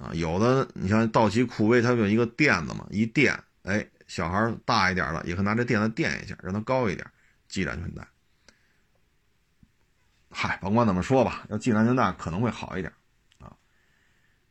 [0.00, 7.06] 啊，有的你像道奇酷威，它有一个垫子嘛，一垫，哎，小孩大一点了，也可以拿这垫子垫一下，让它高一点，
[7.48, 8.08] 系安全带。
[10.30, 12.90] 嗨，甭管怎么说吧，要系安全带可能会好一点
[13.38, 13.52] 啊。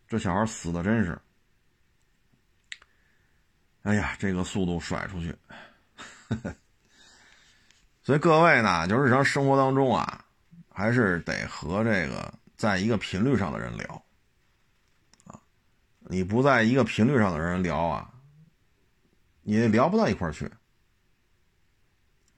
[0.07, 1.19] 这小孩死的真是，
[3.81, 5.35] 哎呀，这个速度甩出去，
[8.03, 10.23] 所以各位呢，就日常生活当中啊，
[10.71, 14.05] 还是得和这个在一个频率上的人聊。
[16.11, 18.11] 你不在一个频率上的人聊啊，
[19.43, 20.51] 你聊不到一块去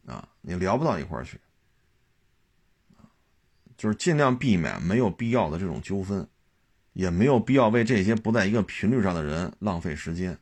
[0.05, 1.39] 啊，你聊不到一块去
[3.77, 6.27] 就是尽量避免没有必要的这种纠纷，
[6.91, 10.37] 也没有必要为这些不在一个频率上的人浪费时间。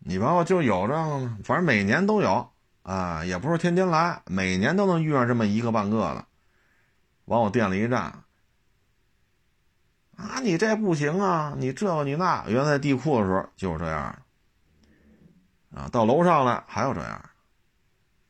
[0.00, 0.94] 你包括就有这
[1.44, 2.46] 反正每年都有
[2.82, 6.26] 啊，也不是天天来，每年都能遇上这么一个半个的，
[7.24, 8.22] 往我店里一站。
[10.18, 11.54] 啊，你这不行啊！
[11.56, 14.22] 你这个你那，原来地库的时候就是这样，
[15.72, 17.30] 啊，到楼上来还有这样，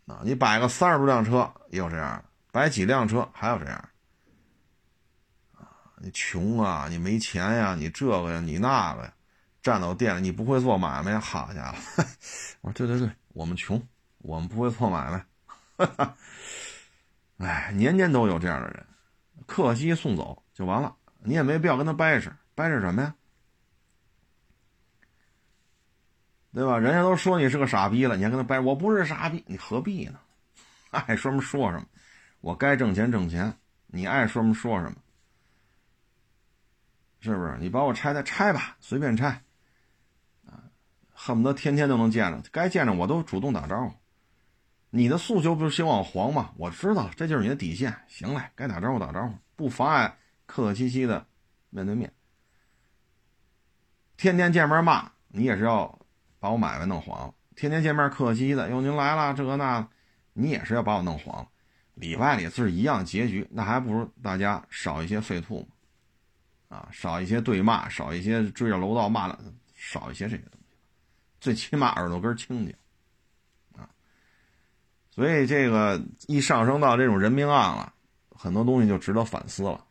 [0.06, 2.22] 啊，你摆个三十多辆车也有这样，
[2.52, 3.88] 摆几辆车还有这样，
[5.56, 5.64] 啊，
[5.96, 9.14] 你穷啊，你没钱呀，你这个呀，你那个呀，
[9.62, 12.04] 站到店里你不会做买卖，好家伙！
[12.60, 13.82] 我说对对对，我们穷，
[14.18, 15.24] 我们不会做买卖，
[15.78, 16.14] 哈 哈
[17.38, 18.86] 哎，年年都有这样的人，
[19.46, 20.94] 客机送走就完了。
[21.28, 23.14] 你也没必要跟他掰扯，掰扯什么呀？
[26.54, 26.78] 对吧？
[26.78, 28.58] 人家都说你是个傻逼了，你还跟他掰？
[28.58, 30.18] 我不是傻逼，你何必呢？
[30.90, 31.84] 爱说什么说什么，
[32.40, 33.54] 我该挣钱挣钱，
[33.88, 34.96] 你爱说什么说什么，
[37.20, 37.58] 是不是？
[37.60, 39.42] 你把我拆的拆吧，随便拆，
[40.46, 40.64] 啊，
[41.12, 43.92] 恨不得天天都能见着，该见着我都主动打招呼。
[44.90, 46.52] 你的诉求不是希望黄吗？
[46.56, 47.94] 我知道，这就是你的底线。
[48.08, 50.17] 行了，该打招呼打招呼，不妨碍。
[50.48, 51.24] 客客气气的
[51.68, 52.12] 面对面，
[54.16, 55.96] 天天见面骂你也是要
[56.40, 57.32] 把我买卖弄黄。
[57.54, 59.86] 天天见面客气的，哟您来了这个那，
[60.32, 61.46] 你也是要把我弄黄。
[61.94, 65.68] 里外里是一样结局，那还不如大家少一些废吐
[66.68, 69.38] 啊，少一些对骂，少一些追着楼道骂了，
[69.74, 70.76] 少一些这些东西，
[71.40, 72.74] 最起码耳朵根清净
[73.76, 73.88] 啊。
[75.10, 77.92] 所以这个一上升到这种人命案了，
[78.30, 79.84] 很多东西就值得反思了。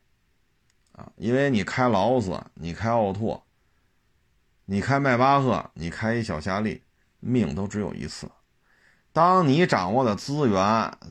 [0.97, 3.43] 啊，因为你开劳斯，你开奥拓，
[4.65, 6.81] 你开迈巴赫，你开一小夏利，
[7.19, 8.27] 命都只有一次。
[9.13, 10.57] 当你掌握的资源，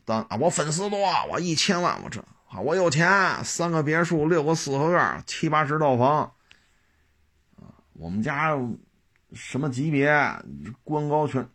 [0.05, 0.99] 当啊我粉丝多，
[1.31, 3.09] 我一千万，我这啊我有钱，
[3.45, 6.33] 三个别墅，六个四合院，七八十套房，
[7.57, 8.59] 啊，我们家
[9.33, 10.13] 什么级别，
[10.83, 11.49] 官高权，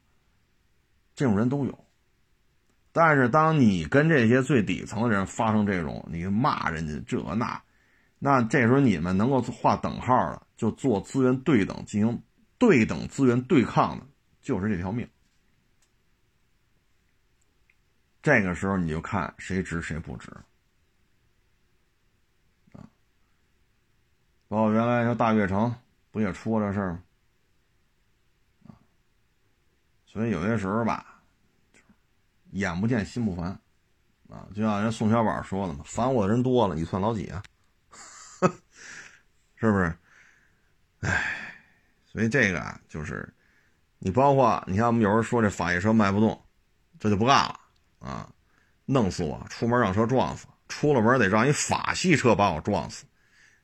[1.13, 1.86] 这种人都有。
[2.93, 7.61] 但是当你跟这些最底层的人发生这种你骂人家这那，
[8.24, 12.22] 那这时候你们能够划等号的，就做资源对等，进行
[12.59, 14.05] 对等资源对抗的，
[14.43, 15.09] 就是这条命。
[18.22, 20.30] 这个时候你就看谁值谁不值，
[22.74, 22.86] 啊，
[24.47, 25.74] 包括原来说大悦城
[26.11, 28.76] 不也出过这事儿吗？
[30.05, 31.24] 所以有些时候吧，
[32.51, 33.59] 眼不见心不烦，
[34.30, 37.41] 啊，就像人宋小宝说的嘛，烦我的人多了，你算老几啊？
[39.62, 39.93] 是不是？
[41.01, 41.24] 哎，
[42.12, 43.32] 所以这个啊，就是
[43.99, 46.43] 你包括你看我们有人说这法系车卖不动，
[46.99, 47.59] 这就不干了。
[47.99, 48.28] 啊，
[48.86, 49.45] 弄死我！
[49.47, 53.05] 出门让车撞死，出了门得让一法系车把我撞死。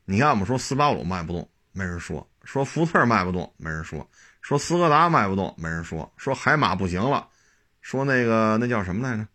[0.06, 4.00] 你看，我们说斯巴鲁卖不动，没人说；说福特卖不动，没人说；
[4.41, 7.28] 说斯柯达卖不动，没人说；说海马不行了，
[7.82, 9.28] 说那个那叫什么来着？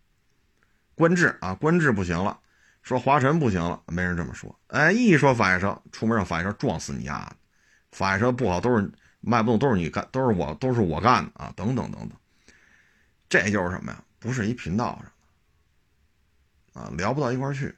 [0.95, 2.39] 观致啊，观致不行了；
[2.83, 4.53] 说华晨不行了，没人这么说。
[4.67, 7.37] 哎，一说法系车，出门让法系车撞死你丫的！
[7.91, 11.53] 法系车不好，都是卖不动，都是你干，都是我，都是我干的啊！
[11.55, 12.11] 等等等等，
[13.29, 14.03] 这就是什么呀？
[14.19, 15.05] 不是一频道上
[16.73, 17.73] 的啊，聊不到一块去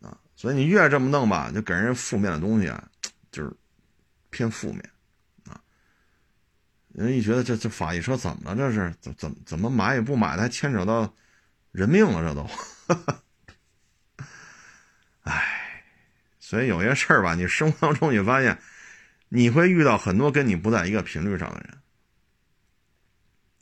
[0.00, 2.88] 啊，所以你越这么弄吧，就给人负面的东西啊，
[3.32, 3.52] 就是
[4.30, 4.88] 偏负面
[5.48, 5.60] 啊。
[6.92, 8.56] 人一觉得这这法系车怎么了？
[8.56, 11.12] 这是怎怎怎么买也不买的，还牵扯到
[11.72, 12.48] 人命了，这都。
[15.26, 15.82] 唉，
[16.38, 18.56] 所以有些事儿吧，你生活当中你发现
[19.28, 21.78] 你会遇到很多跟你不在一个频率上的人。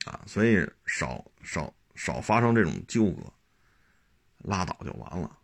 [0.04, 3.32] 啊，所以少少少发生这种纠葛，
[4.40, 5.38] 拉倒就完了，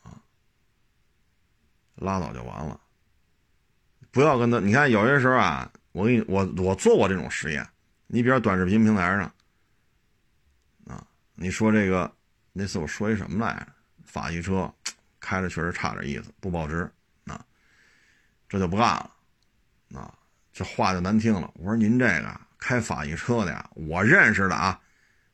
[0.00, 0.16] 啊，
[1.96, 2.80] 拉倒就完了。
[4.10, 7.68] 不要跟他，你看有些时候啊，我给你我我做过这种实验。
[8.06, 9.34] 你比如短视频平台上，
[10.86, 12.10] 啊，你说这个
[12.54, 13.66] 那次我说一什么来着？
[14.12, 14.70] 法系车
[15.18, 16.90] 开着确实差点意思，不保值，
[17.24, 17.42] 啊，
[18.46, 19.10] 这就不干了，
[19.98, 20.12] 啊，
[20.52, 21.50] 这话就难听了。
[21.54, 22.40] 我说您这个。
[22.64, 24.78] 开法系车的呀，我认识的啊，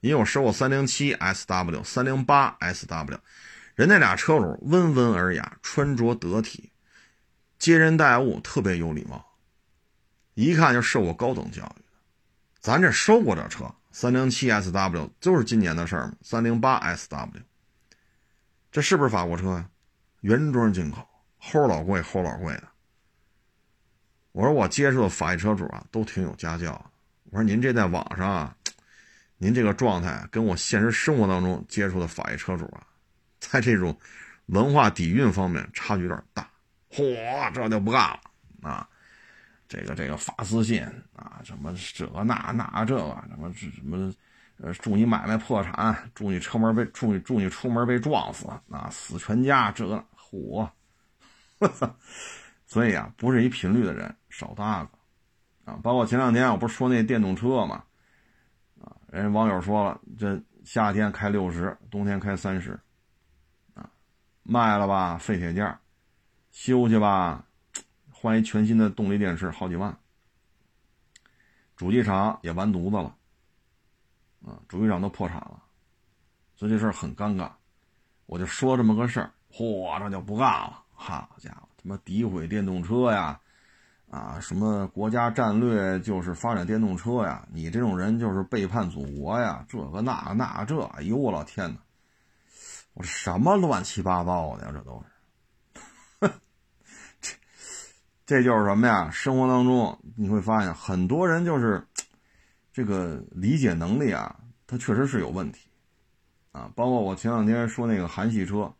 [0.00, 3.18] 因为我收过三零七 SW、三零八 SW，
[3.74, 6.72] 人那俩车主温文尔雅，穿着得体，
[7.58, 9.22] 接人待物特别有礼貌，
[10.32, 11.84] 一看就受过高等教育的。
[12.60, 17.42] 咱这收过这车，三零七 SW 就是今年的事儿嘛，三零八 SW，
[18.70, 19.68] 这是不是法国车呀？
[20.20, 21.06] 原装进口，
[21.40, 22.64] 齁老贵，齁老贵的。
[24.32, 26.72] 我说我接触的法系车主啊，都挺有家教。
[27.30, 28.56] 我说您这在网上啊，
[29.36, 32.86] 您这个状态跟我现实生活当中接触的法系车主啊，
[33.40, 33.96] 在这种
[34.46, 36.48] 文化底蕴方面差距有点大。
[36.90, 38.20] 嚯，这就不干了
[38.62, 38.88] 啊！
[39.68, 40.82] 这个这个发私信
[41.14, 44.12] 啊，什么这那那这个什么什么
[44.60, 50.68] 呃，祝你买卖破产，祝你车门被祝你祝你出门被撞死啊，死全家这个火！
[51.58, 51.94] 我操！
[52.66, 54.90] 所以啊，不是一频率的人少搭个。
[55.64, 57.84] 啊，包括前两天我不是说那电动车嘛，
[58.80, 62.78] 啊，人家网友说了，这夏天开六十，冬天开三十，
[63.74, 63.88] 啊，
[64.42, 65.78] 卖了吧废铁件，
[66.50, 67.44] 修去吧，
[68.10, 69.96] 换一全新的动力电池好几万，
[71.76, 73.14] 主机厂也完犊子了，
[74.46, 75.62] 啊，主机厂都破产了，
[76.56, 77.50] 所以这事儿很尴尬，
[78.26, 83.40] 我就说这么个事儿，嚯，这就不干了，好家伙，他妈诋毁电动车呀！
[84.10, 87.46] 啊，什么国家战略就是发展电动车呀？
[87.52, 89.62] 你这种人就是背叛祖国呀！
[89.68, 91.78] 这个那那这，哎呦我老天哪！
[92.94, 94.72] 我这什么乱七八糟的呀？
[94.72, 95.04] 这都
[96.22, 96.32] 是，
[97.20, 97.34] 这
[98.24, 99.10] 这就是什么呀？
[99.10, 101.86] 生活当中你会发现，很多人就是
[102.78, 105.68] 这个理解能力啊，他确实是有问题
[106.52, 106.70] 啊。
[106.76, 108.72] 包括我前两天说那个韩系车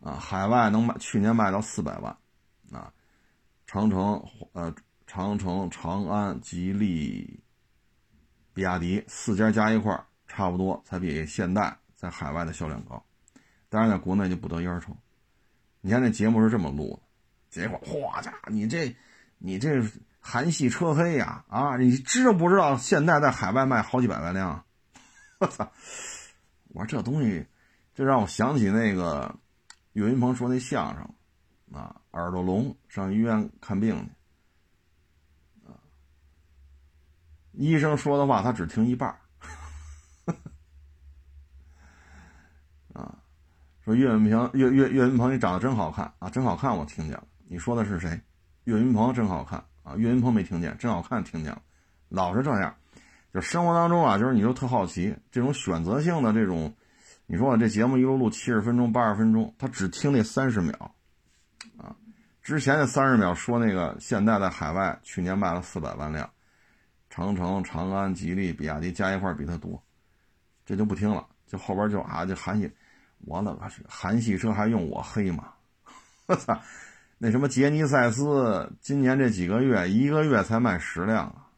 [0.00, 2.16] 啊，海外能卖，去年卖到四百万
[2.72, 2.92] 啊。
[3.68, 4.20] 长城、
[4.50, 4.74] 呃，
[5.06, 7.38] 长城、长安、吉利、
[8.52, 13.00] 比亚迪四家加一块儿，差不多才比现代在海外的销量高。
[13.68, 14.92] 当然，在国内就不得一而成。
[15.80, 18.92] 你看那节目是这么录的，结果，哗家伙，你这，
[19.38, 19.80] 你这
[20.26, 24.64] 韩系车黑呀、啊，你知不知道现在在海外卖好几百万辆？
[25.38, 25.70] 我操！
[26.68, 27.46] 我说这东西，
[27.94, 29.38] 这让我想起那个
[29.92, 31.14] 岳云鹏说那相声，
[31.78, 33.94] 啊，耳朵聋上医院看病
[35.62, 35.76] 去，啊，
[37.52, 39.20] 医生说的话他只听一半儿，
[42.98, 43.18] 啊，
[43.84, 48.18] 说岳云鹏岳岳岳云鹏你长得真好看啊，真好看，我听见了，你说的是谁？
[48.64, 49.62] 岳云鹏真好看。
[49.84, 51.62] 啊，岳云鹏没听见，真好看听见了。
[52.08, 52.74] 老是这样，
[53.32, 56.74] 就生活当中啊，就是你就特好奇这种选择性的这种，
[57.26, 60.94] 你说我这节目一路录七十分钟、八十分钟，他只听那三十秒，
[61.76, 61.94] 啊，
[62.42, 66.30] 之前那三十秒说那个现在在海外去年卖了四百万辆，
[67.10, 69.82] 长城、长安、吉利、比亚迪加一块比他多，
[70.64, 72.70] 这就不听了，就后边就啊就韩系，
[73.26, 75.52] 我勒个去，韩系车还用我黑吗？
[76.26, 76.58] 我操！
[77.18, 81.48] 那什么杰尼赛斯，今年这几个月，一个月才卖十辆啊！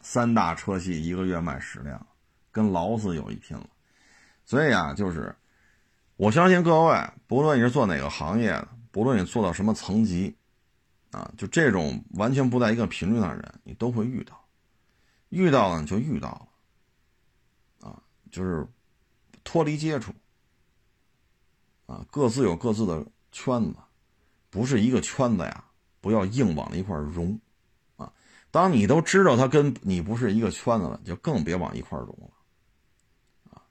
[0.00, 2.04] 三大车系一个月卖十辆，
[2.50, 3.68] 跟劳斯有一拼了。
[4.44, 5.36] 所以啊，就是
[6.16, 10.34] 我相信各位，不论你是做哪个行业的，不论你做到什么层级，
[11.12, 14.44] 啊，就这种完全不在一个频率上的人，你都会遇到。
[15.28, 16.48] 遇到了你就遇到
[17.80, 18.02] 了，啊，
[18.32, 18.66] 就是
[19.44, 20.12] 脱离接触，
[21.86, 23.76] 啊，各自有各自的圈子。
[24.50, 25.64] 不是一个圈子呀，
[26.00, 27.40] 不要硬往一块融，
[27.96, 28.12] 啊！
[28.50, 33.62] 当你都知道他跟你不是一个圈子了，就更别往一块融了，啊！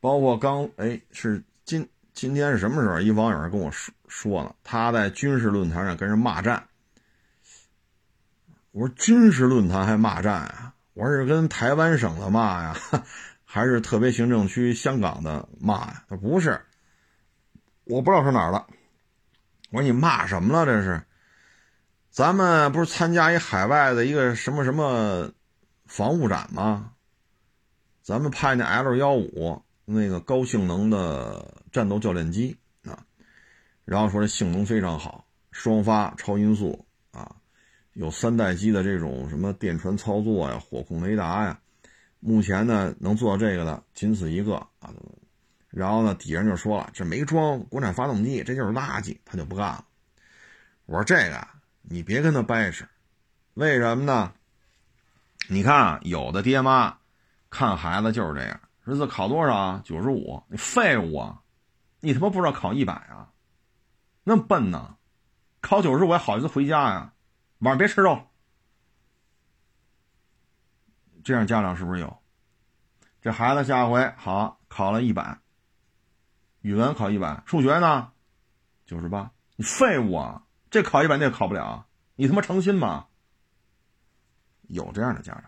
[0.00, 3.00] 包括刚哎，是今今天是什么时候？
[3.00, 6.66] 一网友跟我说说呢，他在军事论坛上跟人骂战。
[8.72, 10.74] 我说军事论坛还骂战啊？
[10.94, 12.76] 我是跟台湾省的骂呀，
[13.44, 16.04] 还是特别行政区香港的骂呀？
[16.08, 16.58] 他不是，
[17.84, 18.66] 我不知道是哪儿的。
[19.70, 20.64] 我说你骂什么了？
[20.64, 21.02] 这是，
[22.10, 25.30] 咱们不是参加一海外的一个什么什么
[25.86, 26.92] 防务展吗？
[28.02, 33.04] 咱们派那 L 幺五那个高性能的战斗教练机啊，
[33.84, 37.34] 然后说这性能非常好，双发超音速啊，
[37.94, 41.58] 有三代机的这种什么电传操作呀、火控雷达呀，
[42.20, 44.94] 目前呢能做到这个的仅此一个啊。
[45.76, 49.84] 然后呢，底下人就说了：“这没装国产发动机，这就是垃圾。”他就不干了。
[50.86, 51.46] 我说：“这个
[51.82, 52.86] 你别跟他掰扯，
[53.52, 54.32] 为什么呢？
[55.48, 56.96] 你看，有的爹妈
[57.50, 59.82] 看孩子就是这样，儿子考多少啊？
[59.84, 61.42] 九十五，你废物啊！
[62.00, 63.28] 你他妈不知道考一百啊？
[64.24, 64.96] 那么笨呢？
[65.60, 67.12] 考九十五还好意思回家呀？
[67.58, 68.18] 晚上别吃肉。
[71.22, 72.16] 这样家长是不是有？
[73.20, 75.38] 这孩子下回好考了一百。”
[76.66, 78.10] 语文考一百，数学呢，
[78.86, 79.30] 九十八。
[79.54, 80.42] 你废物啊！
[80.68, 81.86] 这考一百，那考不了。
[82.16, 83.06] 你他妈诚心吗？
[84.62, 85.44] 有这样的家长，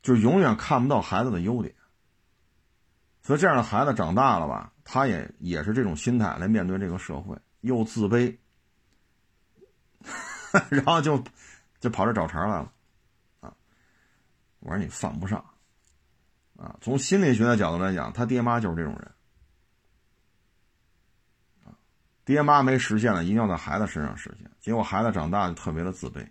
[0.00, 1.74] 就永远看不到孩子的优点。
[3.20, 8.34] 所以这样的孩子长大了吧，他也也是这种心态来面对这个社会，又自卑，
[10.70, 11.22] 然后就
[11.80, 12.72] 就跑这找茬来了
[13.40, 13.54] 啊！
[14.60, 15.44] 我说你犯不上
[16.56, 16.78] 啊！
[16.80, 19.12] 从心理学的角度来讲，他爹妈就是这种人。
[22.28, 24.50] 爹妈没实现了，一定要在孩子身上实现。
[24.60, 26.28] 结果孩子长大就特别的自卑。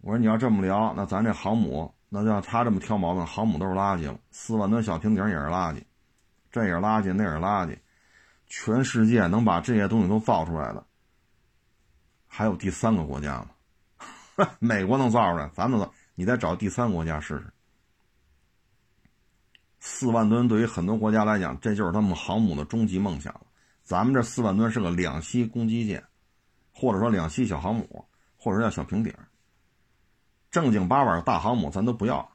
[0.00, 4.16] 我说你要这么聊，那咱这航母，那要他这么挑毛病，航母都是垃圾了。
[4.30, 5.82] 四万吨小平顶也是垃圾，
[6.52, 7.76] 这也是垃圾，那也是垃圾。
[8.46, 10.86] 全世界能把这些东西都造出来的，
[12.28, 14.46] 还有第三个国家吗？
[14.60, 17.52] 美国能造出来，咱们能，你再找第三个国家试试。
[19.88, 23.42] 四万吨对于很多国家来讲，这就是他们航母的终极梦想了。
[23.84, 26.02] 咱们这四万吨是个两栖攻击舰，
[26.74, 28.04] 或者说两栖小航母，
[28.36, 29.14] 或者叫小平顶。
[30.50, 32.28] 正经八百的大航母咱都不要，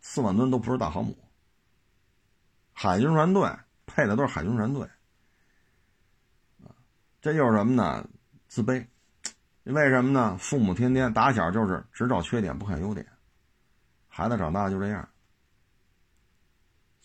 [0.00, 1.16] 四万吨都不是大航母。
[2.72, 3.48] 海军船队
[3.86, 4.84] 配的都是海军船队，
[7.22, 8.04] 这就是什么呢？
[8.48, 8.84] 自卑。
[9.62, 10.36] 为什么呢？
[10.40, 13.06] 父母天天打小就是只找缺点不看优点，
[14.08, 15.08] 孩子长大就这样。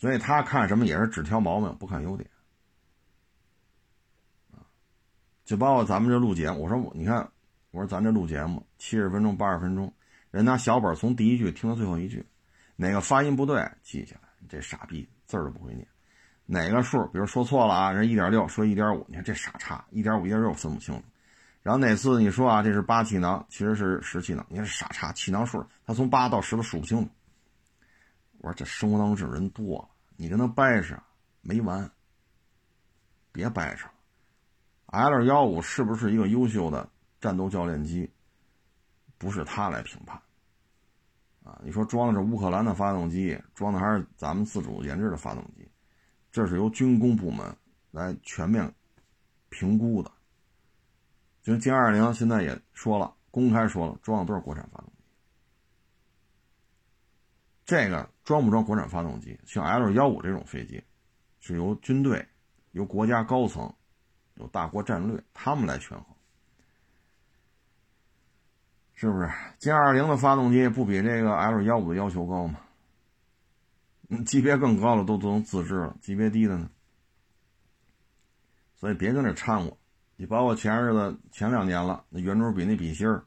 [0.01, 2.27] 所以他看什么也是只挑毛病不看优点，
[5.45, 7.29] 就包括咱们这录节目，我说你看，
[7.69, 9.93] 我说咱这录节目七十分钟八十分钟，
[10.31, 12.25] 人拿小本从第一句听到最后一句，
[12.75, 15.87] 哪个发音不对记下来，这傻逼字儿都不会念，
[16.47, 21.03] 哪个数比如说错了啊，人一点六说一点五，你看这傻叉一点五一点六分不清楚，
[21.61, 27.09] 然后哪次你说啊这是八气囊，其实是十气囊，你看傻叉气囊数他从八到十都数不清楚。
[28.41, 29.87] 我说这生活当中这种人多，
[30.17, 30.95] 你跟他掰扯
[31.41, 31.89] 没完。
[33.31, 33.87] 别掰扯
[34.87, 36.89] ，L 幺五是不是一个优秀的
[37.21, 38.11] 战斗教练机？
[39.17, 40.21] 不是他来评判。
[41.43, 45.65] 啊，你说装的是乌克兰的发动机，装的还是咱们自主研制的发动机？
[46.31, 47.55] 这是由军工部门
[47.91, 48.73] 来全面
[49.49, 50.11] 评估的。
[51.41, 55.03] 就歼二零现在也说了，公开说了，装的都是国产发动机。
[57.63, 58.10] 这个。
[58.23, 59.39] 装不装国产发动机？
[59.45, 60.83] 像 L 幺五这种飞机，
[61.39, 62.27] 是由军队、
[62.71, 63.73] 由国家高层、
[64.35, 66.15] 有大国战略他们来权衡，
[68.93, 69.29] 是不是？
[69.59, 72.59] 歼二零的发动机不比这个 L 幺五的要求高吗？
[74.25, 76.69] 级别更高了都都能自制了，级别低的呢？
[78.75, 79.77] 所以别跟这掺和。
[80.17, 83.23] 你包括前日子前两年了，那圆珠笔那笔芯儿，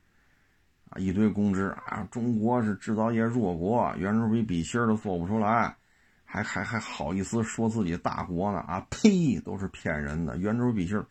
[0.96, 5.76] 一堆公知啊，中国是制造业弱国，圆珠笔笔芯儿都做不出来，
[6.24, 8.58] 还还还好意思说自己大国呢？
[8.60, 10.36] 啊呸，都是骗人的。
[10.36, 11.06] 圆珠笔芯儿，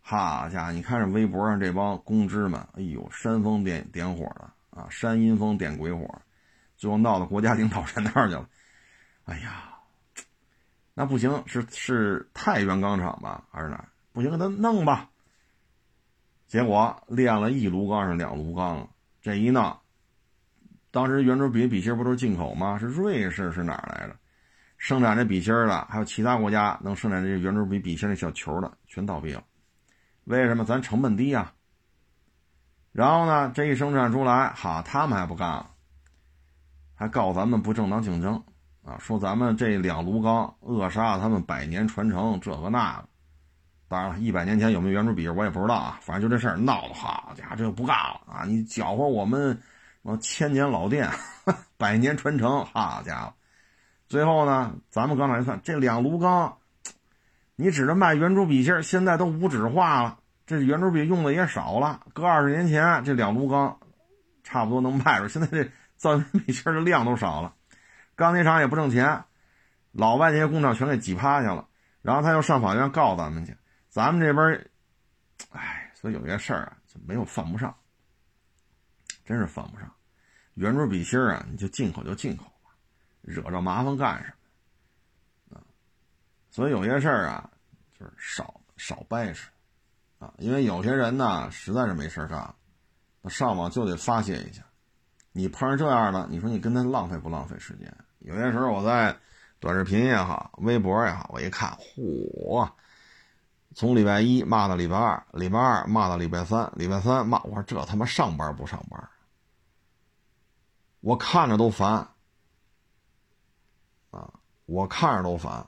[0.00, 6.06] 好家伙，你看这微博上这帮公知们，哎呦，煽风点点火的啊，煽阴风点鬼火，
[6.76, 8.48] 最后闹到国家领导人那儿去了。
[9.24, 9.72] 哎呀，
[10.94, 13.84] 那不行，是是太原钢厂吧，还是哪？
[14.12, 15.08] 不行，给他弄吧。
[16.48, 18.86] 结果练了一炉钢是两炉钢，
[19.22, 19.80] 这一闹，
[20.90, 22.76] 当时圆珠笔笔芯不都是进口吗？
[22.76, 24.16] 是瑞士是哪儿来的？
[24.78, 29.44] 生产这笔芯的，还有其他国家能生产这圆珠笔笔芯那小球的，全倒闭了。
[30.24, 30.64] 为什么？
[30.64, 31.52] 咱成本低呀。
[32.90, 35.70] 然后呢，这一生产出来，哈，他们还不干了，
[36.96, 38.42] 还告咱们不正当竞争
[38.84, 43.08] 啊，说咱们这两炉钢扼杀了他们百年传承，这个那个。
[43.92, 46.00] 当然了，一百年前有没有圆珠笔，我也不知道啊。
[46.00, 48.44] 反正就这事儿闹的，好家伙，这就不干了啊！
[48.46, 49.60] 你搅和我们什
[50.00, 51.10] 么千年老店、
[51.76, 53.34] 百年传承，好家伙！
[54.08, 56.56] 最后呢，咱们刚才一算，这两炉钢，
[57.54, 60.16] 你指着卖圆珠笔芯现在都无纸化了，
[60.46, 62.00] 这圆珠笔用的也少了。
[62.14, 63.76] 搁二十年前，这两炉钢
[64.42, 67.52] 差不多能卖出，现在这造圆笔芯的量都少了，
[68.16, 69.22] 钢铁厂也不挣钱，
[69.92, 71.66] 老外那些工厂全给挤趴下了，
[72.00, 73.54] 然后他又上法院告咱们去。
[73.92, 74.70] 咱们这边，
[75.50, 77.76] 哎，所以有些事儿啊，就没有犯不上，
[79.22, 79.94] 真是犯不上。
[80.54, 82.70] 圆珠笔芯啊，你就进口就进口吧，
[83.20, 84.32] 惹着麻烦干什
[85.50, 85.58] 么？
[85.58, 85.60] 啊，
[86.50, 87.50] 所以有些事儿啊，
[87.92, 89.50] 就是少少掰扯
[90.18, 92.54] 啊，因为有些人呢，实在是没事干，
[93.20, 94.64] 那上网就得发泄一下。
[95.32, 97.94] 你碰上这样的，你说你跟他浪费不浪费时间？
[98.20, 99.14] 有些时候我在
[99.60, 102.72] 短视频也好，微博也好，我一看，嚯！
[103.74, 109.08] 从礼拜一骂到礼拜二，礼拜二骂到礼拜三，礼拜三骂我说这他妈上班不上班？
[111.00, 112.08] 我看着都烦
[114.10, 114.32] 啊！
[114.66, 115.66] 我看着都烦。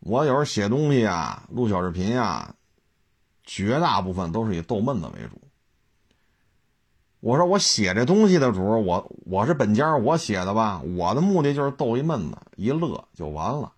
[0.00, 2.54] 我有时候写东西啊，录小视频啊，
[3.44, 5.40] 绝大部分都是以逗闷子为主。
[7.20, 13.72] 我说我写这东西的主，我我是本家，我写的吧，我的目的就是逗一闷子，一乐就完了。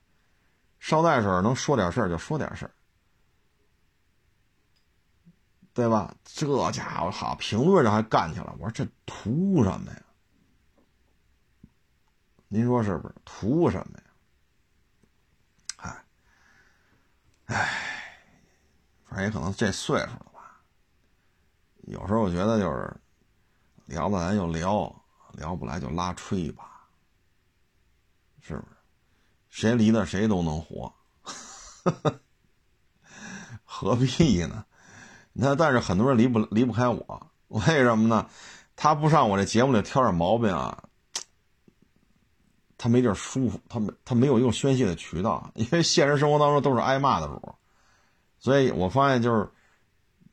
[0.84, 2.74] 捎带手能说点事儿就说点事儿，
[5.72, 6.12] 对吧？
[6.24, 8.52] 这家伙好，评论上还干起来。
[8.58, 10.02] 我说这图什么呀？
[12.48, 13.14] 您说是不是？
[13.24, 14.04] 图什么呀？
[15.76, 17.68] 哎，哎，
[19.04, 20.60] 反正也可能这岁数了吧。
[21.82, 22.92] 有时候我觉得就是
[23.86, 24.92] 聊得来就聊，
[25.34, 26.71] 聊不来就拉吹吧，
[29.52, 30.94] 谁离了谁都能活，
[33.62, 34.64] 何必呢？
[35.34, 38.26] 那但是很多人离不离不开我，为什么呢？
[38.74, 40.84] 他不上我这节目里挑点毛病啊，
[42.78, 47.54] 他没地儿舒服，他没他没有一个宣泄的渠道，因为现实生活当中都是挨骂的主，
[48.38, 49.46] 所以我发现就是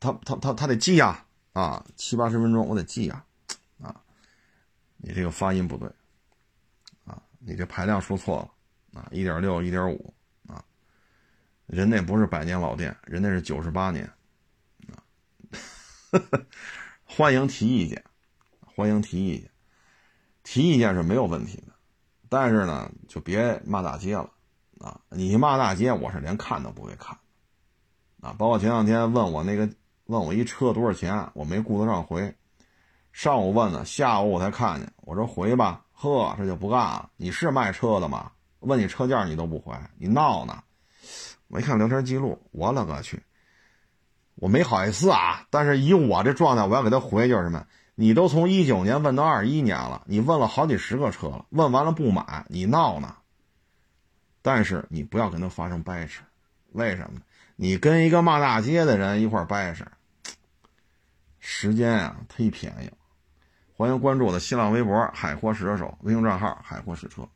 [0.00, 3.22] 他他他他得记呀啊七八十分钟我得记呀
[3.82, 3.94] 啊，
[4.96, 5.86] 你这个发音不对
[7.04, 8.50] 啊，你这排量说错了。
[8.92, 10.12] 啊，一点六，一点五，
[10.48, 10.64] 啊，
[11.66, 14.04] 人那不是百年老店，人那是九十八年，
[14.92, 14.98] 啊，
[17.06, 18.02] 欢迎提意见，
[18.60, 19.50] 欢迎提意见，
[20.42, 21.72] 提意见是没有问题的，
[22.28, 24.28] 但是呢，就别骂大街了，
[24.80, 27.16] 啊，你骂大街，我是连看都不会看，
[28.20, 29.68] 啊，包括前两天问我那个，
[30.06, 32.34] 问我一车多少钱，我没顾得上回，
[33.12, 38.32] 上午问的，下午我才看见，我说回吧，呵，这就不干了，你是卖车的吗？
[38.60, 40.62] 问你车价你都不回，你闹呢？
[41.48, 43.22] 我一看聊天记录，我勒个去！
[44.36, 47.66] 我没好意思啊，但是以我这状态，我要给他回就是什么？
[47.94, 53.16] 你都从一九年问到二一年了，你问了好几十个车了，问完了不买，你闹呢？
[54.42, 56.22] 但是你不要跟他发生掰扯，
[56.72, 57.20] 为什么？
[57.56, 59.84] 你跟一个骂大街的人一块掰扯，
[61.40, 62.90] 时间啊忒便宜。
[63.76, 67.28] 欢迎关注我的新浪微博“海阔试车手”微信账号“海阔试车”。